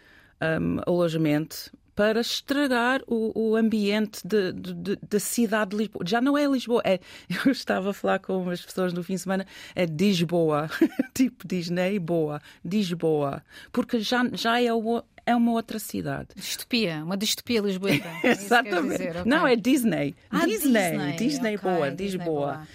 um, 0.60 0.80
alojamento 0.86 1.72
para 1.96 2.20
estragar 2.20 3.02
o, 3.08 3.32
o 3.34 3.56
ambiente 3.56 4.22
da 4.28 5.20
cidade 5.20 5.72
de 5.72 5.78
Lisboa. 5.78 6.06
Já 6.06 6.20
não 6.20 6.38
é 6.38 6.46
Lisboa, 6.46 6.82
é, 6.84 7.00
eu 7.46 7.52
estava 7.52 7.92
a 7.92 7.94
falar 7.94 8.20
com 8.20 8.50
as 8.50 8.62
pessoas 8.62 8.92
no 8.92 9.02
fim 9.02 9.16
de 9.16 9.22
semana, 9.22 9.48
é 9.74 9.86
Lisboa, 9.86 10.70
tipo 11.16 11.48
Disney, 11.48 11.98
boa, 11.98 12.42
Lisboa, 12.64 13.42
porque 13.72 14.00
já, 14.02 14.28
já 14.34 14.62
é, 14.62 14.74
o, 14.74 15.02
é 15.26 15.34
uma 15.34 15.54
outra 15.54 15.80
cidade. 15.80 16.28
Distopia, 16.36 17.02
uma 17.04 17.16
distopia 17.16 17.62
lisboeta. 17.62 18.10
É 18.24 18.32
Exatamente. 18.32 19.02
Okay. 19.02 19.24
Não, 19.26 19.48
é 19.48 19.56
Disney. 19.56 20.16
Ah, 20.30 20.46
Disney, 20.46 20.92
Disney, 20.92 21.16
Disney 21.16 21.56
okay. 21.56 21.72
boa, 21.72 21.92
Disney 21.92 22.18
Lisboa. 22.18 22.54
Boa. 22.54 22.68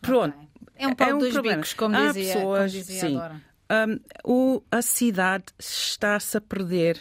Pronto. 0.00 0.36
Okay. 0.36 0.48
É 0.76 0.88
um 0.88 0.94
pau 0.94 1.08
é 1.08 1.14
um 1.14 1.18
dos 1.18 1.32
problema. 1.32 1.56
bicos, 1.58 1.74
como 1.74 1.96
Há 1.96 2.08
dizia, 2.08 2.34
pessoas, 2.34 2.72
como 2.72 2.82
dizia 2.82 3.00
sim. 3.00 3.16
agora. 3.16 3.40
Um, 3.70 4.00
o, 4.24 4.62
a 4.70 4.82
cidade 4.82 5.44
está-se 5.58 6.36
a 6.36 6.40
perder 6.40 7.00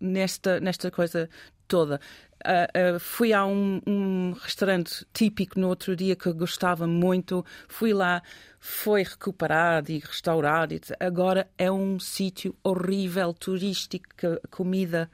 nesta, 0.00 0.60
nesta 0.60 0.90
coisa 0.90 1.28
toda. 1.68 2.00
Uh, 2.44 2.96
uh, 2.96 3.00
fui 3.00 3.32
a 3.32 3.44
um, 3.44 3.80
um, 3.86 4.32
restaurante 4.32 5.06
típico 5.12 5.60
no 5.60 5.68
outro 5.68 5.94
dia 5.94 6.16
que 6.16 6.32
gostava 6.32 6.86
muito, 6.86 7.44
fui 7.68 7.92
lá, 7.92 8.22
foi 8.58 9.02
recuperado 9.02 9.92
e 9.92 9.98
restaurado. 9.98 10.74
Agora 10.98 11.48
é 11.58 11.70
um 11.70 12.00
sítio 12.00 12.56
horrível, 12.64 13.32
turístico, 13.34 14.08
comida, 14.50 15.10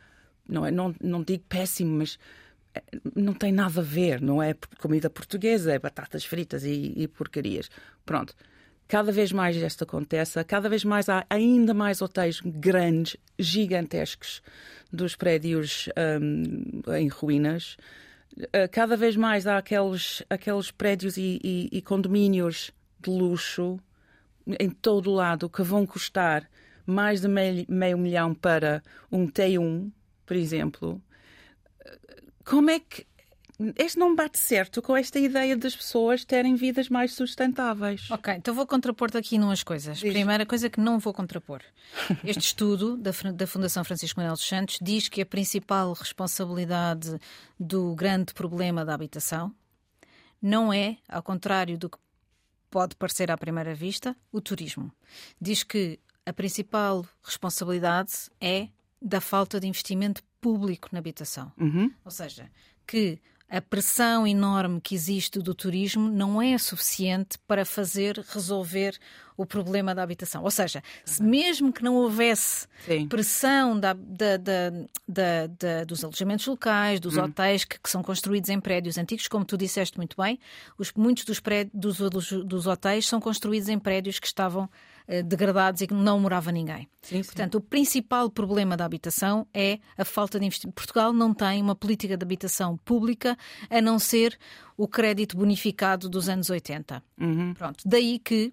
não, 0.49 0.65
é, 0.65 0.71
não, 0.71 0.95
não 1.03 1.23
digo 1.23 1.45
péssimo, 1.49 1.99
mas 1.99 2.17
eh, 2.75 2.83
não 3.15 3.35
tem 3.35 3.53
nada 3.53 3.81
a 3.81 3.83
ver, 3.83 4.21
não 4.21 4.41
é 4.41 4.55
comida 4.81 5.11
portuguesa, 5.11 5.73
é 5.73 5.79
batatas 5.79 6.25
fritas 6.25 6.65
e, 6.65 6.93
e 6.97 7.09
porcarias. 7.09 7.69
Pronto. 8.05 8.35
Cada 8.89 9.11
vez 9.11 9.33
mais 9.33 9.57
isto 9.57 9.83
acontece, 9.83 10.43
cada 10.45 10.69
vez 10.69 10.85
mais 10.85 11.09
há 11.09 11.27
ainda 11.29 11.75
mais 11.75 12.01
hotéis 12.01 12.41
grandes, 12.41 13.17
gigantescos, 13.39 14.41
dos 14.93 15.17
prédios 15.17 15.89
um, 16.21 16.83
em 16.95 17.09
ruínas. 17.09 17.77
Uh, 18.39 18.69
cada 18.71 18.97
vez 18.97 19.17
mais 19.17 19.47
há 19.47 19.59
aqueles, 19.59 20.23
aqueles 20.31 20.71
prédios 20.71 21.17
e, 21.17 21.41
e, 21.43 21.69
e 21.73 21.83
condomínios 21.83 22.71
de 23.01 23.11
luxo 23.11 23.81
em 24.61 24.71
todo 24.71 25.11
o 25.11 25.15
lado 25.15 25.49
que 25.49 25.63
vão 25.63 25.85
custar 25.85 26.49
mais 26.87 27.21
de 27.21 27.29
meio, 27.29 27.67
meio 27.69 27.99
milhão 27.99 28.33
para 28.35 28.83
um 29.11 29.27
T1, 29.27 29.91
por 30.25 30.37
exemplo. 30.37 31.03
Como 32.45 32.71
é 32.71 32.79
que 32.79 33.05
este 33.77 33.99
não 33.99 34.15
bate 34.15 34.39
certo 34.39 34.83
com 34.83 34.97
esta 34.97 35.19
ideia 35.19 35.57
das 35.57 35.75
pessoas 35.75 36.25
terem 36.25 36.55
vidas 36.55 36.89
mais 36.89 37.15
sustentáveis. 37.15 38.11
Ok, 38.11 38.35
então 38.35 38.55
vou 38.55 38.67
contrapor-te 38.67 39.17
aqui 39.17 39.39
numas 39.39 39.63
coisas. 39.63 39.99
Diz. 39.99 40.13
Primeira 40.13 40.45
coisa 40.45 40.69
que 40.69 40.81
não 40.81 40.99
vou 40.99 41.13
contrapor. 41.13 41.63
Este 42.23 42.41
estudo 42.41 42.97
da, 42.97 43.11
da 43.35 43.47
Fundação 43.47 43.83
Francisco 43.83 44.21
Manuel 44.21 44.35
dos 44.35 44.47
Santos 44.47 44.79
diz 44.81 45.09
que 45.09 45.23
a 45.23 45.27
principal 45.27 45.93
responsabilidade 45.95 47.19
do 47.59 47.95
grande 47.95 48.35
problema 48.35 48.85
da 48.85 48.95
habitação 48.95 49.55
não 50.41 50.73
é, 50.73 50.99
ao 51.09 51.23
contrário 51.23 51.79
do 51.79 51.89
que 51.89 51.99
pode 52.71 52.95
parecer 52.97 53.31
à 53.31 53.39
primeira 53.39 53.75
vista, 53.75 54.15
o 54.31 54.41
turismo. 54.41 54.93
Diz 55.41 55.63
que 55.63 55.99
a 56.27 56.33
principal 56.33 57.07
responsabilidade 57.23 58.13
é 58.41 58.69
da 59.01 59.21
falta 59.21 59.59
de 59.59 59.67
investimento 59.67 60.23
público 60.41 60.89
na 60.93 60.99
habitação. 60.99 61.53
Uhum. 61.59 61.91
Ou 62.05 62.11
seja, 62.11 62.51
que 62.87 63.19
a 63.49 63.61
pressão 63.61 64.27
enorme 64.27 64.81
que 64.81 64.95
existe 64.95 65.39
do 65.39 65.55
turismo 65.55 66.09
não 66.09 66.43
é 66.43 66.59
suficiente 66.59 67.39
para 67.47 67.65
fazer 67.65 68.19
resolver 68.29 68.99
o 69.37 69.47
problema 69.47 69.95
da 69.95 70.03
habitação. 70.03 70.43
Ou 70.43 70.51
seja, 70.51 70.83
se 71.05 71.23
mesmo 71.23 71.73
que 71.73 71.83
não 71.83 71.95
houvesse 71.95 72.67
Sim. 72.85 73.07
pressão 73.07 73.79
da, 73.79 73.93
da, 73.93 74.37
da, 75.07 75.85
dos 75.87 76.03
alojamentos 76.03 76.47
locais, 76.47 76.99
dos 76.99 77.17
hum. 77.17 77.25
hotéis 77.25 77.65
que, 77.65 77.79
que, 77.79 77.91
são 77.91 78.03
construídos 78.03 78.51
em 78.51 78.59
prédios 78.59 78.99
antigos, 78.99 79.29
como 79.29 79.45
tu 79.45 79.57
disseste 79.57 79.97
muito 79.97 80.17
bem, 80.21 80.41
os, 80.77 80.93
muitos 80.93 81.25
dos, 81.25 81.39
prédios, 81.39 81.99
dos, 81.99 82.33
dos 82.33 82.67
hotéis 82.67 83.07
são 83.07 83.21
construídos 83.21 83.69
em 83.69 83.79
prédios 83.79 84.19
que 84.19 84.27
estavam 84.27 84.69
degradados 85.25 85.81
e 85.81 85.87
que 85.87 85.95
não 85.95 86.19
morava 86.19 86.51
ninguém. 86.51 86.89
Sim, 87.03 87.23
Portanto, 87.23 87.57
o 87.57 87.61
principal 87.61 88.29
problema 88.29 88.77
da 88.77 88.85
habitação 88.85 89.47
é 89.55 89.79
a 89.97 90.05
falta 90.05 90.39
de 90.39 90.47
investimento. 90.47 90.75
Portugal 90.75 91.13
não 91.13 91.33
tem 91.33 91.63
uma 91.63 91.75
política 91.77 92.17
de 92.17 92.25
habitação 92.25 92.77
pública 92.79 93.37
a 93.71 93.81
não 93.81 93.99
ser 93.99 94.39
o 94.77 94.89
crédito 94.89 95.37
bonificado 95.37 96.09
dos 96.09 96.29
anos 96.29 96.51
80. 96.51 97.03
Uhum. 97.21 97.55
Pronto, 97.55 97.83
daí 97.87 98.19
que 98.19 98.53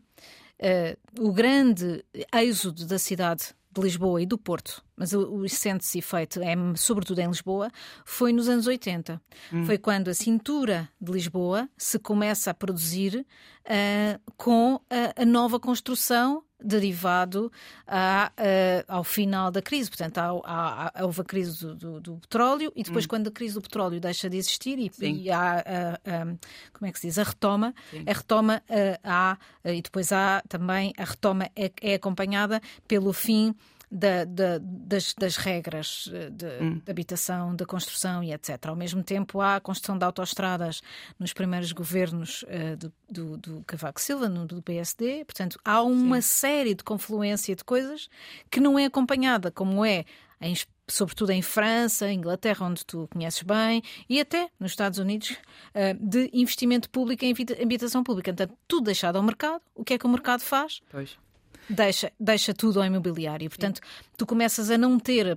uh, 0.59 1.27
o 1.27 1.33
grande 1.33 2.03
êxodo 2.33 2.85
da 2.85 2.99
cidade 2.99 3.53
de 3.71 3.81
Lisboa 3.81 4.21
e 4.21 4.25
do 4.25 4.37
Porto, 4.37 4.83
mas 4.95 5.13
o, 5.13 5.35
o 5.35 5.49
sente-se 5.49 6.01
feito 6.01 6.41
é 6.41 6.53
sobretudo 6.75 7.19
em 7.19 7.27
Lisboa, 7.27 7.71
foi 8.05 8.31
nos 8.31 8.47
anos 8.47 8.67
80. 8.67 9.21
Hum. 9.51 9.65
Foi 9.65 9.77
quando 9.77 10.09
a 10.09 10.13
cintura 10.13 10.89
de 11.01 11.11
Lisboa 11.11 11.67
se 11.77 11.97
começa 11.97 12.51
a 12.51 12.53
produzir 12.53 13.25
uh, 13.63 14.31
com 14.37 14.79
a, 14.89 15.21
a, 15.21 15.25
nova 15.25 15.59
construção 15.59 16.43
derivado 16.63 17.51
a, 17.87 18.31
uh, 18.37 18.85
ao 18.87 19.03
final 19.03 19.51
da 19.51 19.61
crise. 19.61 19.89
Portanto, 19.89 20.19
há, 20.19 20.91
há, 20.95 21.03
houve 21.03 21.21
a 21.21 21.23
crise 21.23 21.59
do, 21.59 21.75
do, 21.75 21.99
do 21.99 22.17
petróleo 22.19 22.71
e 22.75 22.83
depois, 22.83 23.05
hum. 23.05 23.07
quando 23.07 23.27
a 23.27 23.31
crise 23.31 23.55
do 23.55 23.61
petróleo 23.61 23.99
deixa 23.99 24.29
de 24.29 24.37
existir 24.37 24.77
e, 24.77 24.91
e 25.01 25.31
há, 25.31 25.63
uh, 26.05 26.39
como 26.71 26.87
é 26.87 26.91
que 26.91 26.99
se 26.99 27.07
diz, 27.07 27.17
a 27.17 27.23
retoma, 27.23 27.73
Sim. 27.89 28.03
a 28.07 28.13
retoma 28.13 28.63
há, 29.03 29.37
e 29.65 29.81
depois 29.81 30.11
há 30.11 30.41
também, 30.47 30.93
a 30.97 31.03
retoma 31.03 31.49
é, 31.55 31.71
é 31.81 31.95
acompanhada 31.95 32.61
pelo 32.87 33.11
fim 33.11 33.55
da, 33.93 34.25
da, 34.25 34.57
das, 34.59 35.13
das, 35.13 35.35
regras 35.35 36.09
eh, 36.11 36.31
de, 36.31 36.45
hum. 36.59 36.81
de, 36.83 36.91
habitação, 36.91 37.55
de 37.55 37.63
construção 37.63 38.23
e 38.23 38.33
etc. 38.33 38.65
Ao 38.65 38.75
mesmo 38.75 39.03
tempo, 39.03 39.39
há 39.39 39.57
a 39.57 39.61
construção 39.61 39.95
de 39.95 40.03
autoestradas 40.03 40.81
nos 41.19 41.31
primeiros 41.31 41.71
governos 41.71 42.43
uh, 42.43 42.75
do, 42.75 42.93
do, 43.07 43.37
do, 43.37 43.63
Cavaco 43.67 44.01
Silva, 44.01 44.27
no, 44.27 44.47
do 44.47 44.63
PSD. 44.63 45.23
Portanto, 45.25 45.59
há 45.63 45.83
uma 45.83 46.21
Sim. 46.21 46.27
série 46.27 46.73
de 46.73 46.83
confluência 46.83 47.55
de 47.55 47.63
coisas 47.63 48.09
que 48.49 48.59
não 48.59 48.79
é 48.79 48.85
acompanhada, 48.85 49.51
como 49.51 49.85
é 49.85 50.05
em, 50.41 50.55
sobretudo 50.87 51.31
em 51.31 51.43
França, 51.43 52.11
Inglaterra, 52.11 52.65
onde 52.65 52.83
tu 52.83 53.07
conheces 53.11 53.43
bem, 53.43 53.83
e 54.09 54.19
até 54.19 54.49
nos 54.59 54.71
Estados 54.71 54.97
Unidos, 54.97 55.37
eh, 55.73 55.93
de 55.93 56.31
investimento 56.33 56.89
público 56.89 57.23
em 57.23 57.33
habitação 57.61 58.03
pública. 58.03 58.33
Portanto, 58.33 58.57
tudo 58.67 58.85
deixado 58.85 59.17
ao 59.17 59.23
mercado. 59.23 59.61
O 59.75 59.83
que 59.83 59.93
é 59.93 59.97
que 59.99 60.05
o 60.05 60.09
mercado 60.09 60.41
faz? 60.41 60.81
Pois 60.89 61.17
deixa, 61.69 62.11
deixa 62.19 62.53
tudo 62.53 62.79
ao 62.79 62.85
imobiliário. 62.85 63.49
Portanto, 63.49 63.77
Sim. 63.77 64.09
tu 64.17 64.25
começas 64.25 64.69
a 64.69 64.77
não 64.77 64.99
ter 64.99 65.27
a, 65.31 65.35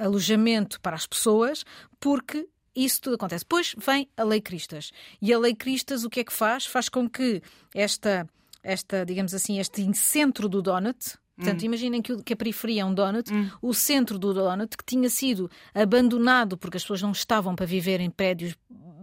a, 0.00 0.04
alojamento 0.04 0.80
para 0.80 0.96
as 0.96 1.06
pessoas 1.06 1.64
porque 2.00 2.48
isso 2.74 3.00
tudo 3.00 3.16
acontece. 3.16 3.44
Depois 3.44 3.74
vem 3.76 4.08
a 4.16 4.22
Lei 4.22 4.40
Cristas. 4.40 4.92
E 5.20 5.32
a 5.32 5.38
Lei 5.38 5.54
Cristas 5.54 6.04
o 6.04 6.10
que 6.10 6.20
é 6.20 6.24
que 6.24 6.32
faz? 6.32 6.66
Faz 6.66 6.88
com 6.88 7.08
que 7.08 7.42
esta, 7.74 8.28
esta 8.62 9.04
digamos 9.04 9.34
assim, 9.34 9.58
este 9.58 9.92
centro 9.94 10.48
do 10.48 10.62
donut, 10.62 11.18
Portanto, 11.36 11.62
hum. 11.62 11.66
imaginem 11.66 12.02
que, 12.02 12.20
que, 12.24 12.32
a 12.32 12.36
periferia 12.36 12.82
é 12.82 12.84
um 12.84 12.92
donut, 12.92 13.32
hum. 13.32 13.48
o 13.62 13.72
centro 13.72 14.18
do 14.18 14.34
donut, 14.34 14.76
que 14.76 14.84
tinha 14.84 15.08
sido 15.08 15.48
abandonado 15.72 16.58
porque 16.58 16.76
as 16.76 16.82
pessoas 16.82 17.00
não 17.00 17.12
estavam 17.12 17.54
para 17.54 17.64
viver 17.64 18.00
em 18.00 18.10
prédios 18.10 18.56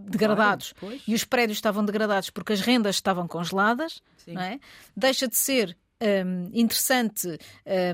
degradados 0.06 0.74
Claro, 0.74 1.00
e 1.08 1.16
os 1.16 1.24
prédios 1.24 1.58
estavam 1.58 1.84
degradados 1.84 2.30
porque 2.30 2.54
as 2.54 2.62
rendas 2.62 2.96
estavam 2.96 3.28
congeladas, 3.28 4.02
é? 4.28 4.60
deixa 4.96 5.28
de 5.28 5.36
ser 5.36 5.78
hum, 6.26 6.50
interessante 6.54 7.28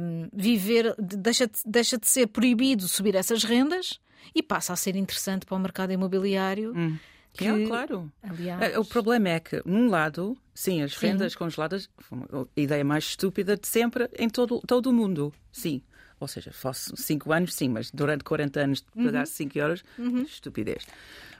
hum, 0.01 0.29
viver, 0.33 0.95
de- 0.99 1.17
deixa 1.17 1.47
de, 1.47 1.53
deixa 1.65 1.97
de 1.97 2.07
ser 2.07 2.27
proibido 2.27 2.87
subir 2.87 3.15
essas 3.15 3.43
rendas 3.43 3.99
e 4.35 4.43
passa 4.43 4.73
a 4.73 4.75
ser 4.75 4.95
interessante 4.95 5.45
para 5.45 5.55
o 5.55 5.59
mercado 5.59 5.91
imobiliário. 5.93 6.73
Hum. 6.75 6.97
Que, 7.33 7.47
É, 7.47 7.65
claro. 7.65 8.11
aliás, 8.21 8.73
É, 8.73 8.77
O 8.79 8.83
problema 8.83 9.29
é 9.29 9.39
que, 9.39 9.61
num 9.65 9.89
lado, 9.89 10.37
sim, 10.53 10.81
as 10.81 10.93
Sim. 10.93 11.07
rendas 11.07 11.33
congeladas, 11.33 11.89
foi 11.99 12.19
a 12.57 12.59
ideia 12.59 12.83
mais 12.83 13.05
estúpida 13.05 13.55
de 13.55 13.65
sempre 13.67 14.09
em 14.19 14.29
todo, 14.29 14.59
todo 14.67 14.87
o 14.87 14.93
mundo. 14.93 15.33
Sim. 15.51 15.81
Ou 16.19 16.27
seja, 16.27 16.51
fosse 16.51 16.91
5 16.97 17.31
anos, 17.31 17.53
sim, 17.55 17.69
mas 17.69 17.89
durante 17.89 18.23
40 18.25 18.59
anos 18.59 18.81
de 18.81 19.03
pagar 19.03 19.25
5 19.25 19.57
euros, 19.57 19.81
estupidez. 20.27 20.85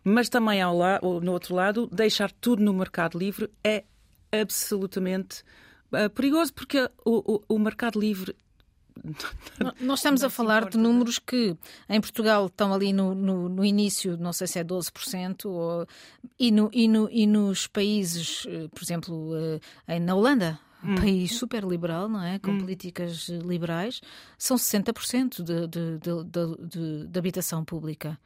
Mas 0.03 0.27
também 0.29 0.59
ao 0.61 0.75
la, 0.75 0.97
ou 1.03 1.21
no 1.21 1.33
outro 1.33 1.53
lado, 1.53 1.87
deixar 1.91 2.31
tudo 2.31 2.63
no 2.63 2.73
mercado 2.73 3.19
livre 3.19 3.47
é 3.63 3.83
absolutamente 4.31 5.43
eh, 5.93 6.09
perigoso, 6.09 6.53
porque 6.53 6.89
o, 7.05 7.33
o, 7.49 7.55
o 7.55 7.59
mercado 7.59 7.99
livre. 7.99 8.35
Nós 9.79 9.99
estamos 9.99 10.23
a 10.23 10.29
falar 10.29 10.69
de 10.69 10.77
números 10.77 11.17
que 11.17 11.55
em 11.89 11.99
Portugal 12.01 12.47
estão 12.47 12.73
ali 12.73 12.91
no, 12.93 13.15
no, 13.15 13.49
no 13.49 13.65
início, 13.65 14.17
não 14.17 14.33
sei 14.33 14.47
se 14.47 14.59
é 14.59 14.63
12%, 14.63 15.45
ou, 15.45 15.87
e, 16.37 16.51
no, 16.51 16.69
e, 16.73 16.87
no, 16.87 17.09
e 17.11 17.25
nos 17.25 17.67
países, 17.67 18.45
eh, 18.47 18.67
por 18.67 18.83
exemplo, 18.83 19.31
eh, 19.35 19.95
em- 19.95 19.99
na 19.99 20.13
Holanda, 20.13 20.59
um 20.83 20.95
país 20.95 21.35
super 21.37 21.63
liberal, 21.63 22.09
não 22.09 22.21
é? 22.23 22.37
Com 22.39 22.51
políticas 22.59 23.29
eh, 23.29 23.37
liberais, 23.37 24.01
são 24.37 24.57
60% 24.57 25.41
de, 25.43 25.67
de, 25.67 25.97
de, 25.99 26.23
de, 26.25 26.67
de- 26.67 27.07
de 27.07 27.19
habitação 27.19 27.63
pública. 27.63 28.19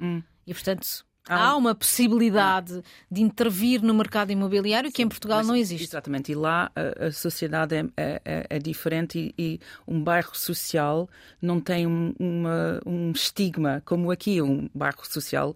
E, 0.47 0.54
portanto. 0.54 1.06
Há 1.27 1.47
Há 1.49 1.55
uma 1.55 1.73
possibilidade 1.73 2.83
de 3.09 3.21
intervir 3.21 3.81
no 3.81 3.93
mercado 3.93 4.31
imobiliário 4.31 4.91
que 4.91 5.01
em 5.01 5.07
Portugal 5.07 5.39
Mas, 5.39 5.47
não 5.47 5.55
existe. 5.55 5.85
Exatamente, 5.88 6.31
e 6.31 6.35
lá 6.35 6.71
a, 6.75 7.07
a 7.07 7.11
sociedade 7.11 7.75
é, 7.75 7.85
é- 7.97 8.21
é- 8.23 8.47
é 8.51 8.59
diferente 8.59 9.33
e, 9.38 9.43
e 9.43 9.59
um 9.88 10.03
bairro 10.03 10.35
social 10.35 11.09
não 11.41 11.59
tem 11.59 11.88
um, 11.88 12.13
uma- 12.19 12.79
um 12.85 13.11
estigma 13.11 13.81
como 13.85 14.11
aqui. 14.11 14.41
Um 14.41 14.69
bairro 14.73 15.03
social, 15.03 15.55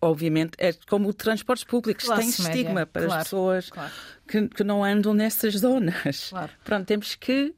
obviamente, 0.00 0.52
é 0.58 0.72
como 0.88 1.12
transportes 1.12 1.64
públicos, 1.64 2.04
Classe 2.04 2.20
tem 2.22 2.44
média, 2.46 2.60
estigma 2.60 2.86
para 2.86 3.06
claro, 3.06 3.20
as 3.20 3.26
pessoas 3.26 3.70
claro. 3.70 3.92
que, 4.28 4.48
que 4.48 4.64
não 4.64 4.84
andam 4.84 5.12
nessas 5.14 5.54
zonas. 5.54 6.28
Claro. 6.30 6.52
Pronto, 6.64 6.86
temos 6.86 7.14
que 7.14 7.54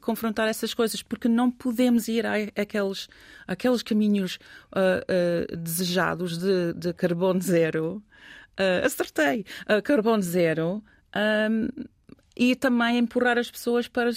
confrontar 0.00 0.48
essas 0.48 0.74
coisas, 0.74 1.02
porque 1.02 1.28
não 1.28 1.50
podemos 1.50 2.08
ir 2.08 2.26
a, 2.26 2.34
aqueles, 2.60 3.08
aqueles 3.46 3.82
caminhos 3.82 4.38
ah, 4.72 5.00
ah, 5.08 5.56
desejados 5.56 6.38
de, 6.38 6.72
de 6.74 6.92
carbono 6.92 7.40
zero. 7.40 8.02
Ah, 8.56 8.84
acertei! 8.86 9.44
Carbono 9.84 10.22
zero. 10.22 10.82
ahm, 11.12 11.68
e 12.40 12.54
também 12.54 12.98
empurrar 12.98 13.36
as 13.36 13.50
pessoas 13.50 13.88
para 13.88 14.10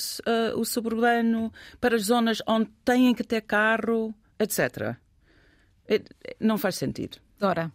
o 0.55 0.63
suburbano, 0.63 1.51
para 1.79 1.95
as 1.95 2.03
zonas 2.03 2.39
onde 2.47 2.69
têm 2.85 3.15
que 3.15 3.23
ter 3.23 3.41
carro, 3.41 4.13
etc. 4.37 4.95
Eh, 5.87 6.03
Não 6.39 6.55
faz 6.59 6.75
sentido. 6.75 7.17
Dora, 7.39 7.71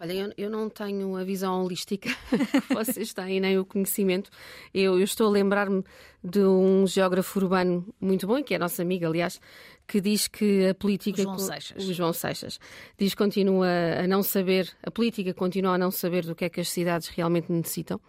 Olha, 0.00 0.12
eu, 0.12 0.32
eu 0.36 0.50
não 0.50 0.68
tenho 0.68 1.16
a 1.16 1.22
visão 1.22 1.62
holística 1.62 2.10
que 2.66 2.74
vocês 2.74 3.12
têm, 3.12 3.40
nem 3.40 3.58
o 3.58 3.64
conhecimento. 3.64 4.30
Eu, 4.72 4.98
eu 4.98 5.04
estou 5.04 5.28
a 5.28 5.30
lembrar-me 5.30 5.84
de 6.22 6.40
um 6.40 6.86
geógrafo 6.86 7.38
urbano 7.38 7.86
muito 8.00 8.26
bom, 8.26 8.42
que 8.42 8.54
é 8.54 8.56
a 8.56 8.60
nossa 8.60 8.82
amiga, 8.82 9.06
aliás, 9.06 9.40
que 9.86 10.00
diz 10.00 10.26
que 10.26 10.66
a 10.68 10.74
política. 10.74 11.20
O 11.20 11.24
João 11.24 11.38
Seixas. 11.38 11.88
O 11.88 11.92
João 11.92 12.12
Seixas. 12.12 12.60
Diz 12.98 13.12
que 13.12 13.18
continua 13.18 13.68
a 14.02 14.06
não 14.06 14.22
saber, 14.22 14.70
a 14.82 14.90
política 14.90 15.32
continua 15.32 15.74
a 15.74 15.78
não 15.78 15.90
saber 15.90 16.24
do 16.24 16.34
que 16.34 16.44
é 16.44 16.48
que 16.48 16.60
as 16.60 16.68
cidades 16.68 17.08
realmente 17.08 17.52
necessitam. 17.52 18.00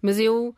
Mas 0.00 0.20
eu, 0.20 0.54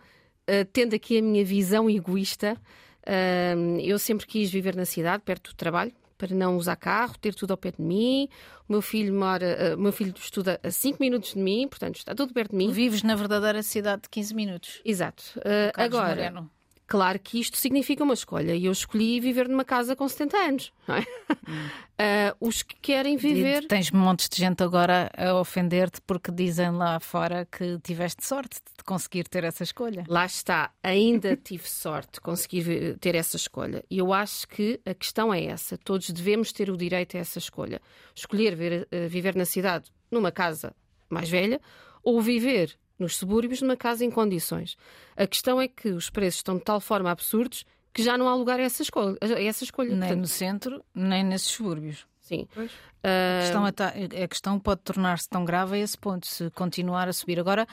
eh, 0.47 0.65
tendo 0.65 0.95
aqui 0.95 1.19
a 1.19 1.23
minha 1.23 1.45
visão 1.45 1.89
egoísta, 1.89 2.61
eh, 3.07 3.55
eu 3.83 3.99
sempre 3.99 4.27
quis 4.27 4.51
viver 4.51 4.77
na 4.77 4.85
cidade, 4.85 5.23
perto 5.25 5.51
do 5.53 5.57
trabalho. 5.57 5.93
Para 6.17 6.35
não 6.35 6.57
usar 6.57 6.77
carro, 6.77 7.19
ter 7.19 7.35
tudo 7.35 7.51
ao 7.51 7.57
pé 7.57 7.73
de 7.73 7.83
mim. 7.83 8.29
O 8.69 8.73
meu 8.73 8.83
filho 8.83 9.13
mora, 9.13 9.45
eh, 9.45 9.75
o 9.75 9.79
meu 9.79 9.93
filho 9.93 10.15
estuda 10.17 10.61
a 10.63 10.71
5 10.71 10.99
minutos 11.01 11.35
de 11.35 11.39
mim, 11.41 11.67
portanto 11.69 11.97
está 11.97 12.15
tudo 12.15 12.33
perto 12.33 12.53
de 12.53 12.57
mim. 12.57 12.71
vives 12.71 13.03
na 13.03 13.15
verdadeira 13.15 13.63
cidade 13.63 14.03
de 14.03 14.09
15 14.09 14.35
minutos. 14.35 14.81
Exato. 14.85 15.23
Uh, 15.39 15.73
agora. 15.75 16.49
Claro 16.87 17.19
que 17.19 17.39
isto 17.41 17.57
significa 17.57 18.05
uma 18.05 18.15
escolha 18.15 18.55
e 18.55 18.67
eu 18.67 18.73
escolhi 18.73 19.21
viver 19.21 19.49
numa 19.49 19.65
casa 19.65 19.95
com 19.97 20.09
70 20.09 20.37
anos, 20.37 20.73
não 20.87 20.97
é? 20.97 21.01
Uh, 21.01 22.37
os 22.47 22.63
que 22.63 22.75
querem 22.81 23.17
viver. 23.17 23.63
E 23.65 23.69
tens 23.69 23.91
montes 23.91 24.29
de 24.29 24.37
gente 24.37 24.63
agora 24.63 25.11
a 25.17 25.35
ofender-te 25.35 26.01
porque 26.03 26.31
dizem 26.31 26.71
lá 26.71 26.99
fora 27.01 27.47
que 27.51 27.79
tiveste 27.81 28.25
sorte 28.27 28.57
de 28.77 28.85
conseguir 28.85 29.29
ter 29.29 29.45
essa 29.45 29.63
escolha. 29.63 30.05
Lá 30.09 30.27
está, 30.27 30.71
ainda 30.83 31.37
tive 31.43 31.69
sorte 31.69 32.15
de 32.15 32.21
conseguir 32.21 32.97
ter 32.99 33.15
essa 33.15 33.37
escolha. 33.37 33.85
E 33.91 33.99
eu 33.99 34.13
acho 34.13 34.47
que 34.49 34.81
a 34.85 34.95
questão 34.95 35.33
é 35.33 35.45
essa: 35.45 35.79
todos 35.79 36.11
devemos 36.11 36.53
ter 36.53 36.71
o 36.71 36.77
direito 36.77 37.17
a 37.17 37.21
essa 37.21 37.39
escolha. 37.39 37.81
Escolher 38.15 38.55
ver- 38.55 38.89
eh, 38.91 39.09
viver 39.09 39.35
na 39.35 39.45
cidade 39.45 39.91
numa 40.11 40.31
casa 40.31 40.75
mais 41.09 41.29
velha 41.29 41.61
ou 42.03 42.21
viver 42.21 42.77
nos 42.99 43.17
subúrbios 43.17 43.61
numa 43.63 43.77
casa 43.77 44.05
em 44.05 44.11
condições. 44.11 44.77
A 45.17 45.27
questão 45.27 45.61
é 45.61 45.69
que 45.69 45.89
os 45.91 46.11
preços 46.11 46.39
estão 46.41 46.57
de 46.59 46.65
tal 46.65 46.81
forma 46.81 47.11
absurdos 47.11 47.65
que 47.93 48.03
já 48.03 48.17
não 48.19 48.29
há 48.29 48.35
lugar 48.35 48.59
a 48.59 48.63
essa 48.63 48.83
escolha. 48.83 49.17
A 49.21 49.43
essa 49.43 49.63
escolha. 49.65 49.91
Nem 49.91 49.99
Portanto, 50.01 50.21
no 50.21 50.27
centro, 50.27 50.85
nem 50.95 51.23
nesses 51.25 51.49
subúrbios. 51.49 52.07
sim. 52.21 52.47
Pois. 52.55 52.71
A 53.07 53.41
questão, 53.43 53.67
é 53.67 53.73
ta- 53.73 53.93
a 54.25 54.29
questão 54.29 54.59
pode 54.59 54.81
tornar-se 54.81 55.29
tão 55.29 55.45
grave 55.45 55.77
a 55.77 55.79
esse 55.79 55.97
ponto, 55.99 56.27
se 56.27 56.49
continuar 56.53 57.07
a 57.07 57.13
subir. 57.13 57.39
Agora, 57.39 57.67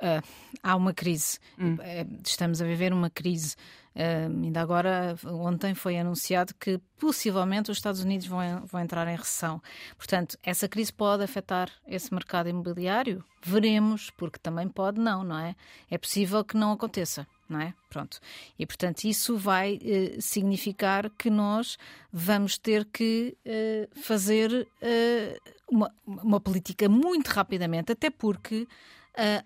ah, 0.00 0.22
há 0.62 0.74
uma 0.76 0.92
crise. 0.92 1.38
Eh, 1.80 2.04
Estamos 2.24 2.60
a 2.60 2.64
viver 2.64 2.92
uma 2.92 3.08
crise. 3.10 3.54
Ah, 3.98 4.28
ainda 4.28 4.60
agora, 4.60 5.16
ontem 5.26 5.74
foi 5.74 5.98
anunciado 5.98 6.54
que 6.54 6.78
possivelmente 6.96 7.68
os 7.68 7.78
Estados 7.78 8.00
Unidos 8.00 8.28
vão, 8.28 8.64
vão 8.64 8.80
entrar 8.80 9.08
em 9.08 9.16
recessão. 9.16 9.60
Portanto, 9.96 10.38
essa 10.40 10.68
crise 10.68 10.92
pode 10.92 11.24
afetar 11.24 11.68
esse 11.84 12.14
mercado 12.14 12.48
imobiliário? 12.48 13.24
Veremos, 13.42 14.10
porque 14.10 14.38
também 14.38 14.68
pode 14.68 15.00
não, 15.00 15.24
não 15.24 15.36
é? 15.36 15.56
É 15.90 15.98
possível 15.98 16.44
que 16.44 16.56
não 16.56 16.70
aconteça. 16.70 17.26
Não 17.48 17.60
é? 17.60 17.72
Pronto. 17.88 18.20
E 18.58 18.66
portanto, 18.66 19.04
isso 19.04 19.36
vai 19.38 19.78
eh, 19.82 20.20
significar 20.20 21.08
que 21.08 21.30
nós 21.30 21.78
vamos 22.12 22.58
ter 22.58 22.84
que 22.84 23.38
eh, 23.42 23.88
fazer 24.02 24.68
eh, 24.82 25.38
uma, 25.66 25.90
uma 26.06 26.38
política 26.38 26.90
muito 26.90 27.28
rapidamente, 27.28 27.90
até 27.90 28.10
porque 28.10 28.68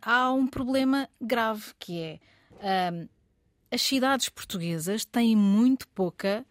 há 0.03 0.31
um 0.33 0.47
problema 0.47 1.09
grave 1.19 1.73
que 1.79 1.99
é 1.99 2.19
as 3.73 3.83
cidades 3.83 4.29
portuguesas 4.29 5.05
têm 5.05 5.35
muito 5.35 5.89
pouca 5.89 6.45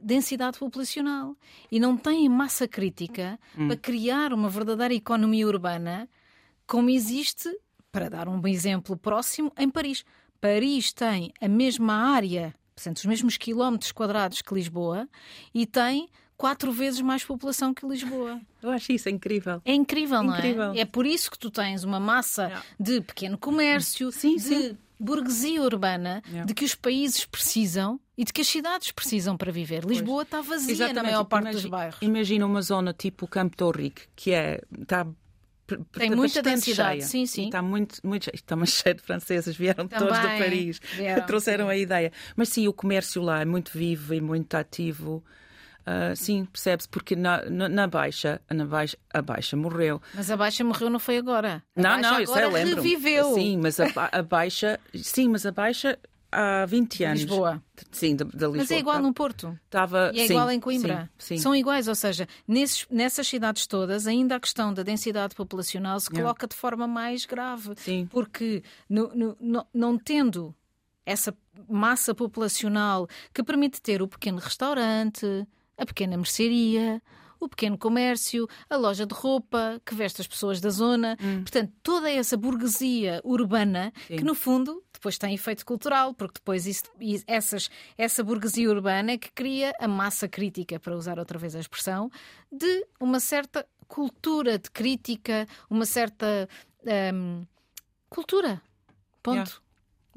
densidade 0.00 0.58
populacional 0.58 1.34
e 1.72 1.80
não 1.80 1.96
têm 1.96 2.28
massa 2.28 2.68
crítica 2.68 3.38
para 3.66 3.76
criar 3.76 4.32
uma 4.32 4.48
verdadeira 4.48 4.94
economia 4.94 5.46
urbana 5.46 6.08
como 6.66 6.90
existe, 6.90 7.48
para 7.90 8.08
dar 8.08 8.28
um 8.28 8.46
exemplo 8.46 8.96
próximo, 8.96 9.50
em 9.58 9.68
Paris. 9.70 10.04
Paris 10.40 10.92
tem 10.92 11.32
a 11.40 11.48
mesma 11.48 11.94
área, 11.94 12.54
portanto, 12.76 12.98
os 12.98 13.06
mesmos 13.06 13.36
quilómetros 13.36 13.90
quadrados 13.90 14.42
que 14.42 14.54
Lisboa 14.54 15.08
e 15.54 15.66
tem 15.66 16.08
quatro 16.36 16.70
vezes 16.70 17.00
mais 17.00 17.24
população 17.24 17.74
que 17.74 17.84
Lisboa. 17.86 18.40
Eu 18.62 18.70
acho 18.70 18.92
isso 18.92 19.08
incrível. 19.08 19.60
É 19.64 19.72
incrível, 19.74 20.22
não 20.22 20.36
Incrível. 20.36 20.72
é? 20.74 20.80
É 20.80 20.84
por 20.84 21.06
isso 21.06 21.30
que 21.30 21.38
tu 21.38 21.50
tens 21.50 21.82
uma 21.82 21.98
massa 21.98 22.44
Yeah. 22.48 22.64
de 22.78 23.00
pequeno 23.00 23.36
comércio, 23.38 24.12
Sim, 24.12 24.36
de 24.36 24.42
sim. 24.42 24.78
Burguesia 24.98 25.62
urbana, 25.62 26.22
Yeah. 26.26 26.44
de 26.46 26.54
que 26.54 26.64
os 26.64 26.74
países 26.74 27.24
precisam 27.24 28.00
e 28.16 28.24
de 28.24 28.32
que 28.32 28.40
as 28.40 28.48
cidades 28.48 28.90
precisam 28.92 29.36
para 29.36 29.52
viver. 29.52 29.84
Lisboa 29.84 30.22
está 30.22 30.40
vazia 30.40 30.92
na 30.92 31.02
maior 31.02 31.24
parte 31.24 31.44
dos 31.52 31.60
Imagi- 31.64 31.68
bairros. 31.68 31.98
Imagina 32.02 32.46
uma 32.46 32.62
zona 32.62 32.92
tipo 32.92 33.26
Campo 33.28 33.56
do 33.56 33.70
Rico, 33.70 34.00
que 34.16 34.32
é. 34.32 34.60
Está, 34.80 35.06
Tem 35.92 36.10
muita 36.10 36.40
densidade, 36.42 37.00
cheia. 37.00 37.06
sim, 37.06 37.26
sim. 37.26 37.42
E 37.42 37.46
Está 37.46 37.60
muito, 37.62 38.00
muito. 38.02 38.30
Está 38.32 38.56
mais 38.56 38.70
cheio 38.70 38.94
de 38.94 39.02
franceses, 39.02 39.54
vieram 39.56 39.86
todos 39.86 40.16
de 40.16 40.22
Também 40.22 40.38
Paris, 40.38 40.80
vieram, 40.96 41.24
trouxeram 41.26 41.68
a 41.68 41.76
ideia. 41.76 42.10
Mas 42.34 42.48
sim, 42.48 42.66
o 42.66 42.72
comércio 42.72 43.22
lá 43.22 43.40
é 43.42 43.44
muito 43.44 43.76
vivo 43.76 44.14
e 44.14 44.20
muito 44.20 44.54
ativo. 44.54 45.22
Ah, 45.90 46.14
sim, 46.14 46.44
percebe-se, 46.44 46.86
porque 46.86 47.16
na, 47.16 47.42
na, 47.48 47.66
na 47.66 47.86
Baixa, 47.86 48.42
na 48.50 48.66
Baixa, 48.66 48.98
a 49.14 49.22
Baixa 49.22 49.56
morreu. 49.56 50.02
Mas 50.12 50.30
a 50.30 50.36
Baixa 50.36 50.62
morreu 50.62 50.90
não 50.90 50.98
foi 50.98 51.16
agora. 51.16 51.62
A 51.74 51.80
Não, 51.80 51.98
não, 51.98 52.20
isso 52.20 52.32
agora 52.32 52.44
eu 52.46 52.50
lembro. 52.52 52.74
reviveu. 52.82 53.32
Sim, 53.32 53.56
mas 53.56 53.80
a, 53.80 53.86
a 54.12 54.22
Baixa, 54.22 54.78
sim, 54.94 55.28
mas 55.28 55.46
a 55.46 55.50
Baixa 55.50 55.98
há 56.30 56.66
20 56.66 57.04
anos. 57.04 57.20
Lisboa. 57.20 57.62
Sim, 57.90 58.16
da, 58.16 58.24
Lisboa. 58.26 58.54
Mas 58.58 58.70
é 58.70 58.78
igual 58.78 58.96
Tá- 58.96 59.02
no 59.02 59.14
Porto. 59.14 59.58
Tava, 59.70 60.10
E 60.12 60.20
é 60.20 60.26
sim, 60.26 60.34
igual 60.34 60.50
em 60.50 60.60
Coimbra. 60.60 61.08
Sim, 61.18 61.36
sim. 61.36 61.42
São 61.42 61.54
iguais, 61.56 61.88
ou 61.88 61.94
seja, 61.94 62.28
nesses- 62.46 62.86
nessas 62.90 63.26
cidades 63.26 63.66
todas, 63.66 64.06
ainda 64.06 64.36
a 64.36 64.40
questão 64.40 64.74
da 64.74 64.82
densidade 64.82 65.34
populacional 65.34 65.98
se 66.00 66.10
coloca 66.10 66.46
de 66.46 66.54
forma 66.54 66.86
mais 66.86 67.24
grave. 67.24 67.72
Sim. 67.76 68.06
Porque 68.10 68.62
no- 68.90 69.10
no- 69.14 69.36
no- 69.40 69.66
não 69.72 69.96
tendo 69.96 70.54
essa 71.06 71.34
massa 71.66 72.14
populacional 72.14 73.08
que 73.32 73.42
permite 73.42 73.80
ter 73.80 74.02
o 74.02 74.06
pequeno 74.06 74.36
restaurante, 74.38 75.46
a 75.78 75.86
pequena 75.86 76.16
mercearia, 76.16 77.00
o 77.40 77.48
pequeno 77.48 77.78
comércio, 77.78 78.48
a 78.68 78.76
loja 78.76 79.06
de 79.06 79.14
roupa 79.14 79.80
que 79.84 79.94
veste 79.94 80.20
as 80.20 80.26
pessoas 80.26 80.60
da 80.60 80.70
zona. 80.70 81.16
Hum. 81.22 81.42
Portanto, 81.42 81.72
toda 81.82 82.10
essa 82.10 82.36
burguesia 82.36 83.20
urbana 83.24 83.92
Sim. 84.06 84.16
que, 84.16 84.24
no 84.24 84.34
fundo, 84.34 84.82
depois 84.92 85.16
tem 85.16 85.34
efeito 85.34 85.64
cultural, 85.64 86.12
porque 86.14 86.34
depois 86.34 86.66
isso, 86.66 86.84
essas, 87.26 87.70
essa 87.96 88.24
burguesia 88.24 88.68
urbana 88.68 89.12
é 89.12 89.18
que 89.18 89.30
cria 89.30 89.72
a 89.78 89.86
massa 89.86 90.28
crítica, 90.28 90.80
para 90.80 90.96
usar 90.96 91.18
outra 91.18 91.38
vez 91.38 91.54
a 91.54 91.60
expressão, 91.60 92.10
de 92.50 92.86
uma 93.00 93.20
certa 93.20 93.66
cultura 93.86 94.58
de 94.58 94.70
crítica, 94.70 95.46
uma 95.70 95.86
certa 95.86 96.48
um, 97.14 97.46
cultura. 98.10 98.60
Ponto. 99.22 99.36
Yeah. 99.36 99.52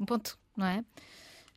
Um 0.00 0.04
ponto, 0.04 0.38
não 0.56 0.66
é? 0.66 0.84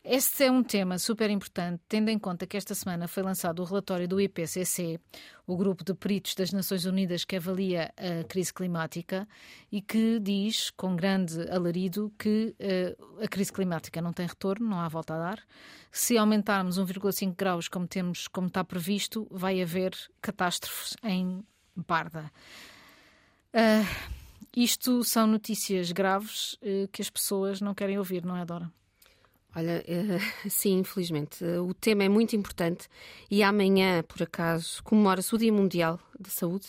Este 0.07 0.43
é 0.43 0.51
um 0.51 0.61
tema 0.61 0.99
super 0.99 1.31
importante, 1.31 1.81
tendo 1.89 2.09
em 2.09 2.19
conta 2.19 2.45
que 2.45 2.55
esta 2.55 2.75
semana 2.75 3.07
foi 3.07 3.23
lançado 3.23 3.59
o 3.59 3.65
relatório 3.65 4.07
do 4.07 4.21
IPCC, 4.21 4.99
o 5.47 5.57
grupo 5.57 5.83
de 5.83 5.95
peritos 5.95 6.35
das 6.35 6.51
Nações 6.51 6.85
Unidas 6.85 7.25
que 7.25 7.35
avalia 7.35 7.91
a 7.97 8.23
crise 8.23 8.53
climática 8.53 9.27
e 9.71 9.81
que 9.81 10.19
diz, 10.19 10.69
com 10.69 10.95
grande 10.95 11.49
alarido, 11.49 12.13
que 12.19 12.55
uh, 12.59 13.23
a 13.23 13.27
crise 13.27 13.51
climática 13.51 13.99
não 13.99 14.13
tem 14.13 14.27
retorno, 14.27 14.69
não 14.69 14.79
há 14.79 14.87
volta 14.87 15.15
a 15.15 15.17
dar. 15.17 15.43
Se 15.91 16.15
aumentarmos 16.19 16.77
1,5 16.77 17.35
graus, 17.35 17.67
como 17.67 17.87
temos, 17.87 18.27
como 18.27 18.45
está 18.45 18.63
previsto, 18.63 19.27
vai 19.31 19.59
haver 19.59 19.97
catástrofes 20.21 20.95
em 21.03 21.43
Barda. 21.75 22.31
Uh, 23.51 24.13
isto 24.55 25.03
são 25.03 25.25
notícias 25.25 25.91
graves 25.91 26.53
uh, 26.61 26.87
que 26.91 27.01
as 27.01 27.09
pessoas 27.09 27.59
não 27.59 27.73
querem 27.73 27.97
ouvir, 27.97 28.23
não 28.23 28.37
é, 28.37 28.45
Dora? 28.45 28.71
Olha, 29.55 29.83
uh, 29.87 30.49
sim, 30.49 30.79
infelizmente. 30.79 31.43
O 31.43 31.73
tema 31.73 32.03
é 32.03 32.09
muito 32.09 32.35
importante 32.35 32.89
e 33.31 33.41
amanhã, 33.41 34.03
por 34.03 34.21
acaso, 34.21 34.83
comemora-se 34.83 35.33
o 35.33 35.37
Dia 35.37 35.53
Mundial 35.53 35.99
da 36.19 36.29
Saúde, 36.29 36.67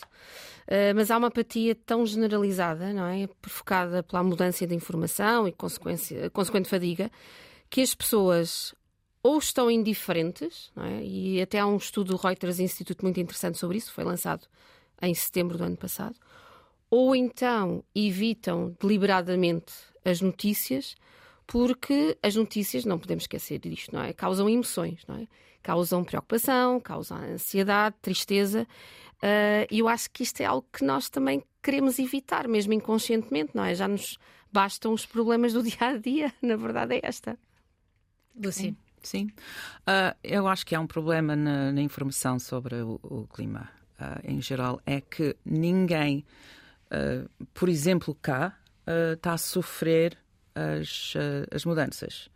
uh, 0.67 0.95
mas 0.95 1.11
há 1.11 1.17
uma 1.17 1.27
apatia 1.27 1.75
tão 1.75 2.05
generalizada, 2.05 2.93
não 2.93 3.05
é? 3.05 3.27
Provocada 3.41 4.01
pela 4.01 4.23
mudança 4.23 4.65
de 4.65 4.73
informação 4.73 5.47
e 5.47 5.51
consequente 5.51 6.69
fadiga, 6.69 7.11
que 7.69 7.81
as 7.81 7.93
pessoas 7.93 8.73
ou 9.21 9.37
estão 9.37 9.69
indiferentes, 9.69 10.71
não 10.73 10.85
é? 10.85 11.03
e 11.03 11.41
até 11.41 11.59
há 11.59 11.67
um 11.67 11.75
estudo 11.75 12.15
do 12.15 12.17
Reuters 12.17 12.59
Institute 12.59 13.03
muito 13.03 13.19
interessante 13.19 13.57
sobre 13.57 13.77
isso, 13.77 13.91
foi 13.91 14.05
lançado 14.05 14.47
em 15.01 15.13
setembro 15.13 15.57
do 15.57 15.65
ano 15.65 15.75
passado, 15.75 16.15
ou 16.89 17.13
então 17.13 17.83
evitam 17.93 18.73
deliberadamente 18.79 19.73
as 20.05 20.21
notícias 20.21 20.95
porque 21.47 22.17
as 22.21 22.35
notícias, 22.35 22.83
não 22.83 22.99
podemos 22.99 23.23
esquecer 23.23 23.57
disto, 23.57 23.95
não 23.95 24.03
é? 24.03 24.11
Causam 24.11 24.49
emoções, 24.49 25.01
não 25.07 25.15
é? 25.15 25.27
Causam 25.63 26.03
preocupação, 26.03 26.79
causam 26.79 27.17
ansiedade, 27.17 27.95
tristeza. 28.01 28.67
Uh, 29.15 29.65
e 29.71 29.79
eu 29.79 29.87
acho 29.87 30.11
que 30.11 30.23
isto 30.23 30.41
é 30.41 30.45
algo 30.45 30.67
que 30.71 30.83
nós 30.83 31.09
também 31.09 31.41
queremos 31.63 31.97
evitar, 31.97 32.47
mesmo 32.47 32.73
inconscientemente, 32.73 33.51
não 33.55 33.63
é? 33.63 33.73
Já 33.73 33.87
nos 33.87 34.19
bastam 34.51 34.93
os 34.93 35.05
problemas 35.05 35.53
do 35.53 35.63
dia 35.63 35.77
a 35.79 35.97
dia, 35.97 36.33
na 36.41 36.57
verdade 36.57 36.95
é 36.95 36.99
esta. 37.01 37.39
Lucy. 38.35 38.75
Sim. 39.01 39.27
Uh, 39.87 40.13
eu 40.21 40.47
acho 40.47 40.65
que 40.65 40.75
há 40.75 40.81
um 40.81 40.87
problema 40.87 41.33
na, 41.33 41.71
na 41.71 41.81
informação 41.81 42.37
sobre 42.39 42.75
o, 42.75 42.99
o 43.01 43.27
clima 43.27 43.69
uh, 43.99 44.19
em 44.23 44.41
geral. 44.41 44.81
É 44.85 44.99
que 44.99 45.35
ninguém, 45.45 46.25
por 47.53 47.69
exemplo, 47.69 48.15
cá, 48.21 48.57
está 49.15 49.33
a 49.33 49.37
sofrer 49.37 50.17
as, 50.79 51.13
eh, 51.15 51.45
as 51.51 51.65
mudanças. 51.65 52.29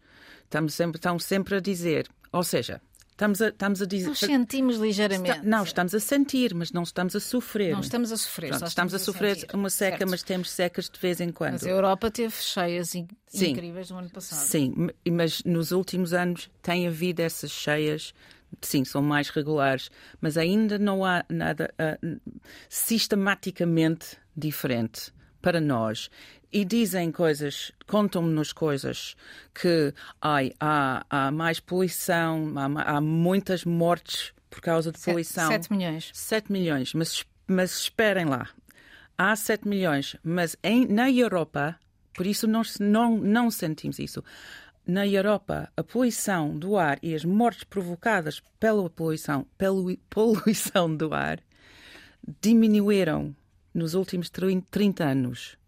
Estamos 0.43 0.73
sempre, 0.73 0.97
estamos 0.97 1.23
sempre 1.23 1.55
a 1.55 1.59
dizer, 1.59 2.07
ou 2.31 2.43
seja, 2.43 2.81
Estamos 3.21 3.39
a, 3.39 3.49
estamos 3.49 3.81
a 3.83 3.85
dizer. 3.85 4.07
Nós 4.07 4.17
sentimos 4.17 4.77
ligeiramente. 4.77 5.37
Está, 5.37 5.43
não, 5.47 5.63
estamos 5.63 5.93
a 5.93 5.99
sentir, 5.99 6.55
mas 6.55 6.71
não 6.71 6.81
estamos 6.81 7.15
a 7.15 7.19
sofrer. 7.19 7.71
Não 7.71 7.81
estamos 7.81 8.11
a 8.11 8.17
sofrer. 8.17 8.49
Pronto, 8.49 8.65
estamos, 8.65 8.93
estamos, 8.93 8.93
a 8.95 8.99
sofrer 8.99 9.45
a 9.53 9.55
uma 9.55 9.69
seca, 9.69 9.97
certo. 9.99 10.09
mas 10.09 10.23
temos 10.23 10.49
secas 10.49 10.89
de 10.89 10.99
vez 10.99 11.21
em 11.21 11.31
quando. 11.31 11.51
Mas 11.51 11.65
a 11.67 11.69
Europa 11.69 12.09
teve 12.09 12.33
cheias 12.33 12.95
in 12.95 13.07
sim, 13.27 13.51
incríveis 13.51 13.91
no 13.91 13.99
ano 13.99 14.09
passado. 14.09 14.39
Sim, 14.39 14.89
mas 15.11 15.43
nos 15.43 15.71
últimos 15.71 16.13
anos 16.13 16.49
tem 16.63 16.87
havido 16.87 17.21
essas 17.21 17.51
cheias. 17.51 18.11
Sim, 18.59 18.83
são 18.83 19.03
mais 19.03 19.29
regulares, 19.29 19.91
mas 20.19 20.35
ainda 20.35 20.79
não 20.79 21.05
há 21.05 21.23
nada 21.29 21.71
uh, 21.79 22.19
sistematicamente 22.67 24.17
diferente 24.35 25.13
para 25.41 25.61
nós 25.61 26.09
e 26.51 26.65
dizem 26.65 27.11
coisas, 27.11 27.71
contam-nos 27.87 28.51
coisas 28.51 29.15
que 29.53 29.93
ai, 30.21 30.51
há, 30.59 31.05
há 31.09 31.31
mais 31.31 31.59
poluição, 31.59 32.53
há, 32.57 32.97
há 32.97 33.01
muitas 33.01 33.63
mortes 33.63 34.33
por 34.49 34.59
causa 34.59 34.91
de 34.91 34.99
poluição. 34.99 35.49
7 35.49 35.71
milhões. 35.71 36.11
7 36.13 36.51
milhões, 36.51 36.93
mas, 36.93 37.25
mas 37.47 37.71
esperem 37.77 38.25
lá. 38.25 38.49
Há 39.17 39.35
7 39.35 39.67
milhões, 39.67 40.17
mas 40.23 40.57
em, 40.61 40.85
na 40.87 41.09
Europa, 41.09 41.79
por 42.13 42.27
isso 42.27 42.47
nós 42.47 42.77
não, 42.79 43.17
não 43.17 43.49
sentimos 43.49 43.97
isso. 43.97 44.23
Na 44.85 45.07
Europa, 45.07 45.71
a 45.77 45.83
poluição 45.83 46.57
do 46.57 46.75
ar 46.75 46.99
e 47.01 47.15
as 47.15 47.23
mortes 47.23 47.63
provocadas 47.63 48.41
pela 48.59 48.89
poluição, 48.89 49.45
pela 49.57 49.95
poluição 50.09 50.93
do 50.93 51.13
ar 51.13 51.39
diminuíram 52.41 53.33
nos 53.73 53.93
últimos 53.93 54.29
30 54.29 55.03
anos 55.03 55.60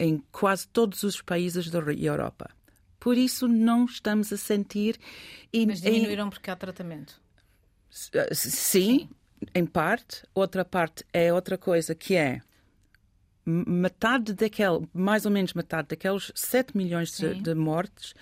em 0.00 0.24
quase 0.32 0.66
todos 0.66 1.02
os 1.02 1.20
países 1.20 1.70
da 1.70 1.78
Europa. 1.78 2.50
Por 2.98 3.18
isso 3.18 3.46
não 3.46 3.84
estamos 3.84 4.32
a 4.32 4.36
sentir. 4.36 4.98
E, 5.52 5.66
Mas 5.66 5.82
diminuíram 5.82 6.26
em... 6.26 6.30
porque 6.30 6.50
há 6.50 6.56
tratamento? 6.56 7.20
Sim, 7.90 8.26
Sim, 8.32 9.08
em 9.54 9.66
parte. 9.66 10.22
Outra 10.34 10.64
parte 10.64 11.04
é 11.12 11.32
outra 11.32 11.58
coisa 11.58 11.94
que 11.94 12.16
é 12.16 12.40
metade 13.44 14.32
daquele, 14.32 14.88
mais 14.92 15.26
ou 15.26 15.30
menos 15.32 15.54
metade 15.54 15.88
daqueles 15.88 16.30
7 16.34 16.76
milhões 16.76 17.16
de, 17.16 17.34
de, 17.34 17.54
mortes 17.54 18.14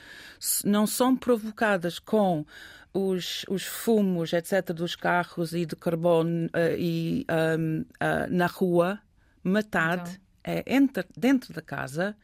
não 0.64 0.86
são 0.86 1.16
provocadas 1.16 1.98
com 1.98 2.46
os, 2.94 3.44
os 3.48 3.64
fumos, 3.64 4.32
etc., 4.32 4.72
dos 4.72 4.96
carros 4.96 5.52
e 5.52 5.66
de 5.66 5.76
carbono 5.76 6.46
uh, 6.46 6.76
e, 6.78 7.26
um, 7.58 7.80
uh, 7.80 7.84
na 8.30 8.46
rua. 8.46 9.00
Metade 9.44 10.10
então 10.12 10.27
entre, 10.66 11.04
dentro 11.16 11.52
da 11.52 11.62
casa 11.62 12.16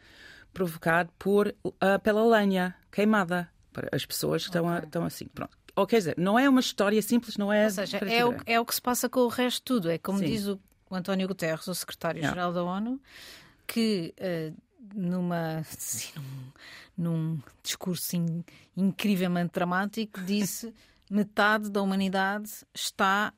provocado 0.52 1.12
por, 1.18 1.48
uh, 1.64 2.00
pela 2.02 2.24
lenha 2.24 2.74
queimada. 2.90 3.50
Para 3.72 3.88
as 3.92 4.06
pessoas 4.06 4.44
que 4.44 4.50
estão, 4.50 4.66
okay. 4.68 4.84
estão 4.84 5.04
assim. 5.04 5.26
Pronto. 5.26 5.58
Ou 5.74 5.84
quer 5.84 5.98
dizer, 5.98 6.14
não 6.16 6.38
é 6.38 6.48
uma 6.48 6.60
história 6.60 7.02
simples, 7.02 7.36
não 7.36 7.52
é. 7.52 7.64
Ou 7.64 7.70
seja, 7.70 7.98
é 7.98 8.24
o, 8.24 8.36
é 8.46 8.60
o 8.60 8.64
que 8.64 8.74
se 8.74 8.80
passa 8.80 9.08
com 9.08 9.20
o 9.20 9.28
resto 9.28 9.58
de 9.58 9.62
tudo. 9.62 9.90
É 9.90 9.98
como 9.98 10.20
Sim. 10.20 10.26
diz 10.26 10.46
o, 10.46 10.60
o, 10.88 10.94
António 10.94 11.26
Guterres, 11.26 11.66
o 11.66 11.74
secretário-geral 11.74 12.52
da 12.52 12.62
ONU, 12.62 13.00
que 13.66 14.14
uh, 14.20 14.56
numa, 14.94 15.58
assim, 15.58 16.12
num, 16.96 17.10
num, 17.10 17.42
discurso 17.64 18.14
in, 18.14 18.44
incrivelmente 18.76 19.52
dramático 19.52 20.20
disse 20.20 20.72
metade 21.10 21.68
da 21.68 21.82
humanidade 21.82 22.50
está 22.72 23.32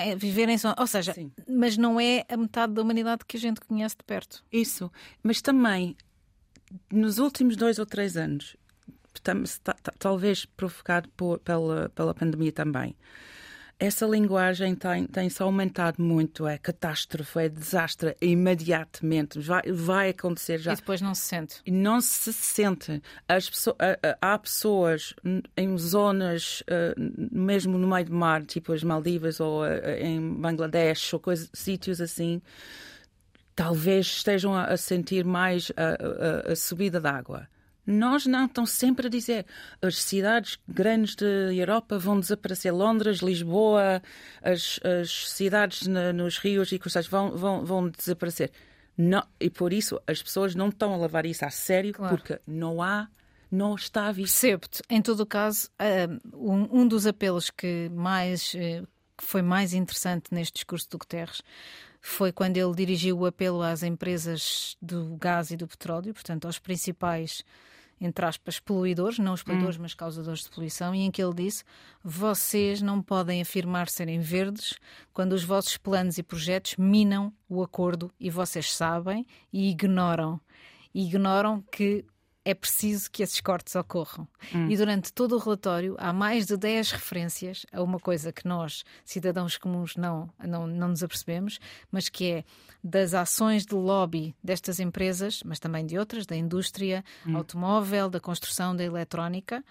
é 0.00 0.14
viver 0.14 0.48
em 0.48 0.56
Ou 0.78 0.86
seja, 0.86 1.12
Sim. 1.12 1.32
mas 1.48 1.76
não 1.76 2.00
é 2.00 2.24
a 2.28 2.36
metade 2.36 2.72
da 2.72 2.82
humanidade 2.82 3.24
que 3.26 3.36
a 3.36 3.40
gente 3.40 3.60
conhece 3.60 3.96
de 3.96 4.04
perto. 4.04 4.44
Isso. 4.52 4.90
Mas 5.22 5.42
também, 5.42 5.96
nos 6.90 7.18
últimos 7.18 7.56
dois 7.56 7.78
ou 7.78 7.86
três 7.86 8.16
anos, 8.16 8.56
talvez 9.98 10.44
provocado 10.44 11.08
pela, 11.44 11.88
pela 11.90 12.14
pandemia 12.14 12.52
também, 12.52 12.96
essa 13.78 14.06
linguagem 14.06 14.74
tem, 14.74 15.06
tem-se 15.06 15.40
aumentado 15.40 16.02
muito. 16.02 16.46
É 16.46 16.58
catástrofe, 16.58 17.38
é 17.38 17.48
desastre, 17.48 18.16
imediatamente. 18.20 19.38
Vai, 19.38 19.62
vai 19.70 20.08
acontecer 20.10 20.58
já. 20.58 20.72
E 20.72 20.76
depois 20.76 21.00
não 21.00 21.14
se 21.14 21.22
sente. 21.22 21.60
E 21.64 21.70
não 21.70 22.00
se 22.00 22.32
sente. 22.32 23.00
As 23.28 23.48
pessoas, 23.48 23.76
há 24.20 24.38
pessoas 24.38 25.14
em 25.56 25.78
zonas, 25.78 26.62
mesmo 27.30 27.78
no 27.78 27.86
meio 27.86 28.06
do 28.06 28.14
mar, 28.14 28.44
tipo 28.44 28.72
as 28.72 28.82
Maldivas 28.82 29.38
ou 29.38 29.64
em 29.66 30.20
Bangladesh, 30.34 31.14
ou 31.14 31.20
coisa, 31.20 31.48
sítios 31.52 32.00
assim, 32.00 32.42
talvez 33.54 34.06
estejam 34.06 34.56
a 34.56 34.76
sentir 34.76 35.24
mais 35.24 35.70
a, 35.76 36.48
a, 36.48 36.52
a 36.52 36.56
subida 36.56 37.00
d'água. 37.00 37.48
Nós 37.90 38.26
não, 38.26 38.44
estão 38.44 38.66
sempre 38.66 39.06
a 39.06 39.10
dizer 39.10 39.46
as 39.80 40.02
cidades 40.02 40.58
grandes 40.68 41.14
da 41.14 41.26
Europa 41.54 41.98
vão 41.98 42.20
desaparecer. 42.20 42.70
Londres, 42.70 43.20
Lisboa, 43.20 44.02
as, 44.42 44.78
as 44.84 45.30
cidades 45.30 45.86
na, 45.86 46.12
nos 46.12 46.36
rios 46.36 46.70
e 46.70 46.78
costas 46.78 47.06
vão, 47.06 47.34
vão, 47.34 47.64
vão 47.64 47.88
desaparecer. 47.88 48.50
Não, 48.94 49.26
e 49.40 49.48
por 49.48 49.72
isso 49.72 49.98
as 50.06 50.22
pessoas 50.22 50.54
não 50.54 50.68
estão 50.68 50.92
a 50.92 50.98
levar 50.98 51.24
isso 51.24 51.46
a 51.46 51.50
sério 51.50 51.94
claro. 51.94 52.14
porque 52.14 52.38
não 52.46 52.82
há 52.82 53.08
não 53.50 53.74
está 53.74 54.08
a 54.08 54.12
vir. 54.12 54.24
Percebo-te. 54.24 54.82
Em 54.90 55.00
todo 55.00 55.20
o 55.20 55.26
caso, 55.26 55.70
um, 56.34 56.80
um 56.82 56.86
dos 56.86 57.06
apelos 57.06 57.48
que 57.48 57.88
mais 57.94 58.54
eh, 58.54 58.82
que 59.16 59.24
foi 59.24 59.40
mais 59.40 59.72
interessante 59.72 60.34
neste 60.34 60.54
discurso 60.54 60.90
do 60.90 60.98
Guterres 60.98 61.40
foi 62.00 62.32
quando 62.32 62.56
ele 62.58 62.74
dirigiu 62.74 63.18
o 63.18 63.26
apelo 63.26 63.62
às 63.62 63.82
empresas 63.82 64.76
do 64.80 65.16
gás 65.16 65.50
e 65.50 65.56
do 65.56 65.66
petróleo, 65.66 66.12
portanto, 66.12 66.44
aos 66.44 66.58
principais 66.58 67.42
entre 68.00 68.24
aspas, 68.24 68.60
poluidores, 68.60 69.18
não 69.18 69.34
os 69.34 69.42
poluidores, 69.42 69.76
hum. 69.76 69.82
mas 69.82 69.94
causadores 69.94 70.44
de 70.44 70.50
poluição, 70.50 70.94
e 70.94 71.00
em 71.00 71.10
que 71.10 71.22
ele 71.22 71.34
disse: 71.34 71.64
vocês 72.02 72.80
não 72.80 73.02
podem 73.02 73.40
afirmar 73.40 73.88
serem 73.88 74.20
verdes 74.20 74.74
quando 75.12 75.32
os 75.32 75.44
vossos 75.44 75.76
planos 75.76 76.18
e 76.18 76.22
projetos 76.22 76.76
minam 76.76 77.32
o 77.48 77.62
acordo 77.62 78.10
e 78.18 78.30
vocês 78.30 78.72
sabem 78.72 79.26
e 79.52 79.70
ignoram. 79.70 80.40
E 80.94 81.06
ignoram 81.06 81.62
que 81.72 82.04
é 82.48 82.54
preciso 82.54 83.10
que 83.10 83.22
esses 83.22 83.42
cortes 83.42 83.76
ocorram. 83.76 84.26
Hum. 84.54 84.70
E 84.70 84.76
durante 84.76 85.12
todo 85.12 85.36
o 85.36 85.38
relatório 85.38 85.94
há 85.98 86.14
mais 86.14 86.46
de 86.46 86.56
10 86.56 86.92
referências 86.92 87.66
a 87.70 87.82
uma 87.82 88.00
coisa 88.00 88.32
que 88.32 88.48
nós, 88.48 88.84
cidadãos 89.04 89.58
comuns, 89.58 89.96
não, 89.96 90.30
não, 90.42 90.66
não 90.66 90.88
nos 90.88 91.02
apercebemos, 91.02 91.60
mas 91.92 92.08
que 92.08 92.30
é 92.30 92.44
das 92.82 93.12
ações 93.12 93.66
de 93.66 93.74
lobby 93.74 94.34
destas 94.42 94.80
empresas, 94.80 95.42
mas 95.44 95.58
também 95.58 95.84
de 95.84 95.98
outras, 95.98 96.24
da 96.24 96.34
indústria 96.34 97.04
hum. 97.26 97.36
automóvel, 97.36 98.08
da 98.08 98.18
construção, 98.18 98.74
da 98.74 98.82
eletrónica 98.82 99.62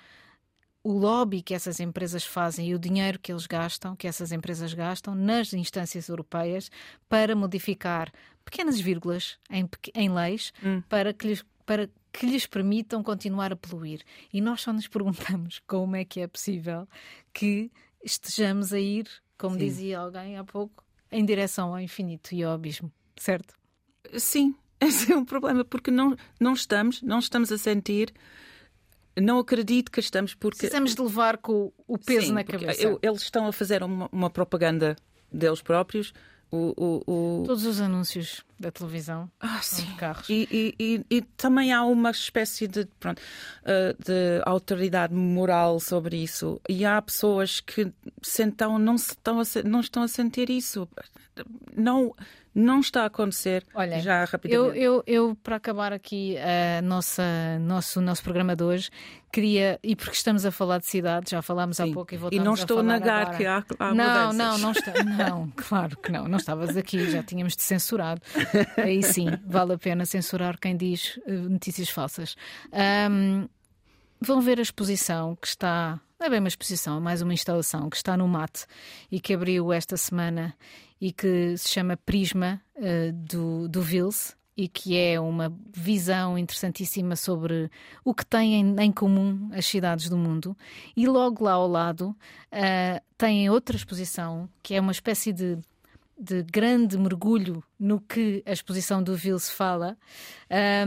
o 0.83 0.93
lobby 0.93 1.41
que 1.41 1.53
essas 1.53 1.81
empresas 1.81 2.23
fazem 2.23 2.69
e 2.69 2.75
o 2.75 2.79
dinheiro 2.79 3.19
que 3.19 3.29
eles 3.29 3.45
gastam, 3.45 3.93
que 3.93 4.07
essas 4.07 4.31
empresas 4.31 4.73
gastam 4.73 5.13
nas 5.13 5.51
instâncias 5.51 6.07
europeias 6.07 6.71
para 7.09 7.35
modificar 7.35 8.09
pequenas 8.45 8.79
vírgulas 8.79 9.37
em, 9.49 9.67
em 9.93 10.09
leis 10.09 10.53
hum. 10.63 10.81
para 10.87 11.11
que 11.11 11.27
lhes 11.27 11.43
para 11.65 11.89
que 12.17 12.25
lhes 12.25 12.47
permitam 12.47 13.03
continuar 13.03 13.53
a 13.53 13.55
poluir. 13.55 14.01
E 14.33 14.41
nós 14.41 14.61
só 14.61 14.73
nos 14.73 14.87
perguntamos 14.87 15.59
como 15.67 15.95
é 15.95 16.03
que 16.03 16.19
é 16.19 16.27
possível 16.27 16.87
que 17.31 17.71
estejamos 18.03 18.73
a 18.73 18.79
ir, 18.79 19.07
como 19.37 19.53
Sim. 19.53 19.59
dizia 19.59 19.99
alguém 19.99 20.35
há 20.35 20.43
pouco, 20.43 20.83
em 21.11 21.23
direção 21.23 21.69
ao 21.69 21.79
infinito 21.79 22.33
e 22.33 22.43
ao 22.43 22.53
abismo, 22.53 22.91
certo? 23.15 23.53
Sim, 24.17 24.55
esse 24.81 25.13
é 25.13 25.15
um 25.15 25.23
problema, 25.23 25.63
porque 25.63 25.91
não, 25.91 26.15
não 26.39 26.53
estamos, 26.53 27.03
não 27.03 27.19
estamos 27.19 27.51
a 27.51 27.57
sentir. 27.57 28.11
Não 29.15 29.39
acredito 29.39 29.91
que 29.91 29.99
estamos 29.99 30.33
porque. 30.33 30.59
Precisamos 30.59 30.93
de 30.93 31.01
levar 31.01 31.37
com 31.37 31.71
o 31.87 31.97
peso 31.97 32.27
Sim, 32.27 32.33
na 32.33 32.43
cabeça. 32.43 32.81
Eu, 32.81 32.99
eles 33.01 33.23
estão 33.23 33.47
a 33.47 33.51
fazer 33.51 33.81
uma, 33.81 34.07
uma 34.11 34.29
propaganda 34.29 34.95
deles 35.31 35.61
próprios 35.61 36.13
o, 36.51 36.73
o, 36.77 37.41
o... 37.41 37.43
Todos 37.45 37.65
os 37.65 37.81
anúncios 37.81 38.43
da 38.59 38.71
televisão 38.71 39.29
ah, 39.39 39.59
sim. 39.61 39.85
de 39.85 39.93
carros. 39.95 40.29
E, 40.29 40.47
e, 40.51 40.75
e, 40.79 41.17
e, 41.17 41.21
também 41.21 41.73
há 41.73 41.83
uma 41.83 42.11
espécie 42.11 42.67
de, 42.67 42.85
pronto, 42.99 43.19
uh, 43.19 44.03
de 44.03 44.41
autoridade 44.45 45.13
moral 45.13 45.79
sobre 45.79 46.17
isso. 46.17 46.59
E 46.69 46.85
há 46.85 47.01
pessoas 47.01 47.59
que 47.59 47.91
sentam, 48.21 48.79
não, 48.79 48.97
se 48.97 49.11
estão 49.11 49.39
a, 49.39 49.43
não 49.65 49.79
estão 49.81 50.03
a 50.03 50.07
sentir 50.07 50.49
isso. 50.49 50.87
Não, 51.75 52.15
não 52.57 52.79
está 52.79 53.03
a 53.03 53.05
acontecer 53.05 53.63
Olha, 53.75 53.99
já 53.99 54.25
rapidamente. 54.25 54.79
Eu, 54.79 55.03
eu, 55.03 55.03
eu, 55.05 55.35
para 55.43 55.57
acabar 55.57 55.93
aqui 55.93 56.35
a 56.39 56.81
nossa, 56.81 57.23
nosso, 57.59 58.01
nosso 58.01 58.23
programa 58.23 58.55
de 58.55 58.63
hoje, 58.63 58.89
queria, 59.31 59.79
e 59.83 59.95
porque 59.95 60.15
estamos 60.15 60.43
a 60.43 60.51
falar 60.51 60.79
de 60.79 60.87
cidade, 60.87 61.29
já 61.29 61.41
falámos 61.43 61.77
Sim. 61.77 61.91
há 61.91 61.93
pouco 61.93 62.15
e 62.15 62.17
voltamos 62.17 62.43
E 62.43 62.45
não 62.45 62.55
estou 62.55 62.77
a, 62.77 62.79
a 62.79 62.83
negar 62.83 63.21
agora. 63.21 63.37
que 63.37 63.45
há, 63.45 63.63
há 63.77 63.93
não, 63.93 64.33
não, 64.33 64.57
não, 64.57 64.71
está, 64.71 65.03
não, 65.03 65.53
claro 65.55 65.95
que 65.97 66.11
não, 66.11 66.27
não 66.27 66.37
estavas 66.37 66.75
aqui, 66.75 67.11
já 67.11 67.21
tínhamos 67.21 67.55
te 67.55 67.61
censurado. 67.61 68.21
Aí 68.75 69.03
sim, 69.03 69.27
vale 69.45 69.73
a 69.73 69.77
pena 69.77 70.03
censurar 70.03 70.57
quem 70.59 70.75
diz 70.75 71.19
uh, 71.27 71.31
notícias 71.31 71.89
falsas. 71.89 72.35
Um, 73.11 73.47
vão 74.19 74.41
ver 74.41 74.57
a 74.57 74.63
exposição 74.63 75.35
que 75.35 75.47
está 75.47 75.99
não 76.19 76.25
é 76.25 76.29
bem 76.31 76.39
uma 76.39 76.47
exposição, 76.47 76.97
é 76.97 76.99
mais 76.99 77.21
uma 77.21 77.33
instalação 77.33 77.87
que 77.91 77.95
está 77.95 78.17
no 78.17 78.27
MAT 78.27 78.65
e 79.11 79.19
que 79.19 79.35
abriu 79.35 79.71
esta 79.71 79.95
semana 79.95 80.55
e 80.99 81.11
que 81.11 81.57
se 81.57 81.69
chama 81.69 81.97
Prisma 81.97 82.61
uh, 82.75 83.11
do, 83.13 83.67
do 83.67 83.81
Vils 83.81 84.35
e 84.55 84.67
que 84.67 84.97
é 84.97 85.19
uma 85.19 85.55
visão 85.71 86.37
interessantíssima 86.37 87.15
sobre 87.15 87.69
o 88.03 88.13
que 88.13 88.25
têm 88.25 88.75
em, 88.79 88.91
comum 88.91 89.49
as 89.53 89.67
cidades 89.67 90.09
do 90.09 90.17
mundo. 90.17 90.57
E 90.95 91.05
logo 91.05 91.43
lá 91.43 91.53
ao 91.53 91.67
lado 91.67 92.09
uh, 92.09 93.01
tem 93.15 93.49
outra 93.49 93.75
exposição 93.75 94.49
que 94.63 94.73
é 94.73 94.81
uma 94.81 94.91
espécie 94.91 95.31
de 95.31 95.59
de 96.19 96.41
grande 96.41 96.97
mergulho 96.97 97.63
no 97.79 98.01
que 98.01 98.41
a 98.45 98.51
exposição 98.51 99.03
do 99.03 99.15
Vils 99.15 99.51
fala, 99.51 99.95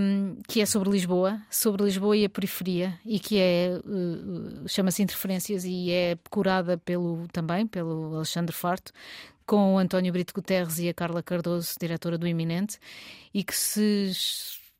um, 0.00 0.36
que 0.48 0.61
é 0.61 0.66
sobre 0.66 0.90
Lisboa, 0.90 1.40
sobre 1.48 1.84
Lisboa 1.84 2.16
e 2.16 2.24
a 2.24 2.28
periferia, 2.28 2.98
e 3.06 3.20
que 3.20 3.38
é 3.38 3.80
uh, 3.84 4.68
chama-se 4.68 5.02
Interferências 5.02 5.64
e 5.64 5.92
é 5.92 6.18
curada 6.28 6.76
pelo 6.78 7.28
também 7.28 7.64
pelo 7.64 8.16
Alexandre 8.16 8.54
Farto, 8.54 8.92
com 9.51 9.74
o 9.74 9.78
António 9.78 10.12
Brito 10.12 10.32
Guterres 10.32 10.78
e 10.78 10.88
a 10.88 10.94
Carla 10.94 11.24
Cardoso, 11.24 11.74
diretora 11.80 12.16
do 12.16 12.24
Iminente, 12.24 12.78
e 13.34 13.42
que 13.42 13.57
se 13.57 14.12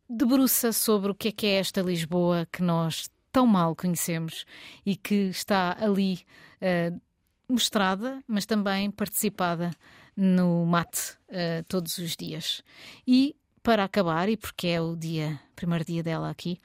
debruça 0.09 0.73
sobre 0.73 1.11
o 1.11 1.15
que 1.15 1.27
é 1.27 1.33
que 1.33 1.45
é 1.45 1.55
esta 1.57 1.83
Lisboa 1.83 2.47
que 2.53 2.63
nós 2.63 3.11
tão 3.33 3.49
mal 3.49 3.75
conhecemos 3.75 4.45
e 4.87 4.95
que 4.95 5.29
está 5.31 5.77
ali 5.81 6.21
uh, 6.63 7.01
mostrada, 7.49 8.23
mas 8.29 8.47
também 8.47 8.93
participada 8.93 9.73
no 10.17 10.65
mate 10.65 11.19
uh, 11.31 11.65
todos 11.67 11.99
os 11.99 12.15
dias. 12.15 12.63
E 13.05 13.35
para 13.65 13.83
acabar, 13.83 14.29
e 14.29 14.37
porque 14.37 14.69
é 14.69 14.81
o 14.81 14.95
dia, 14.95 15.41
primeiro 15.57 15.85
dia 15.85 16.05
dela 16.05 16.31
aqui, 16.31 16.61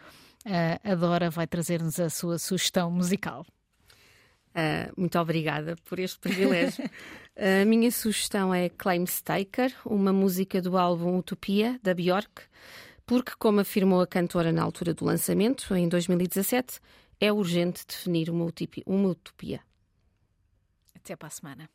uh, 0.45 0.91
a 0.91 0.93
Dora 0.93 1.31
vai 1.31 1.47
trazer-nos 1.47 1.99
a 1.99 2.07
sua 2.11 2.37
sugestão 2.37 2.91
musical. 2.91 3.47
Uh, 4.55 4.89
muito 4.95 5.19
obrigada 5.19 5.75
por 5.83 5.99
este 5.99 6.17
privilégio. 6.17 6.89
a 7.35 7.65
minha 7.65 7.91
sugestão 7.91 8.53
é 8.53 8.69
Claim 8.69 9.03
Staker, 9.03 9.75
uma 9.85 10.13
música 10.13 10.61
do 10.61 10.77
álbum 10.77 11.17
Utopia, 11.17 11.77
da 11.83 11.93
Björk, 11.93 12.43
porque, 13.05 13.33
como 13.37 13.59
afirmou 13.59 13.99
a 13.99 14.07
cantora 14.07 14.53
na 14.53 14.63
altura 14.63 14.93
do 14.93 15.03
lançamento, 15.03 15.75
em 15.75 15.89
2017, 15.89 16.79
é 17.19 17.31
urgente 17.33 17.85
definir 17.85 18.29
uma 18.29 18.45
utopia. 18.45 18.83
Uma 18.85 19.09
utopia. 19.09 19.59
Até 20.95 21.15
para 21.17 21.27
a 21.27 21.31
semana. 21.31 21.74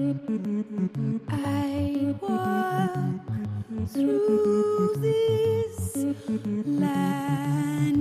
I 0.00 0.14
walk 2.20 2.94
through 3.92 4.94
this 5.02 5.96
land. 6.66 7.98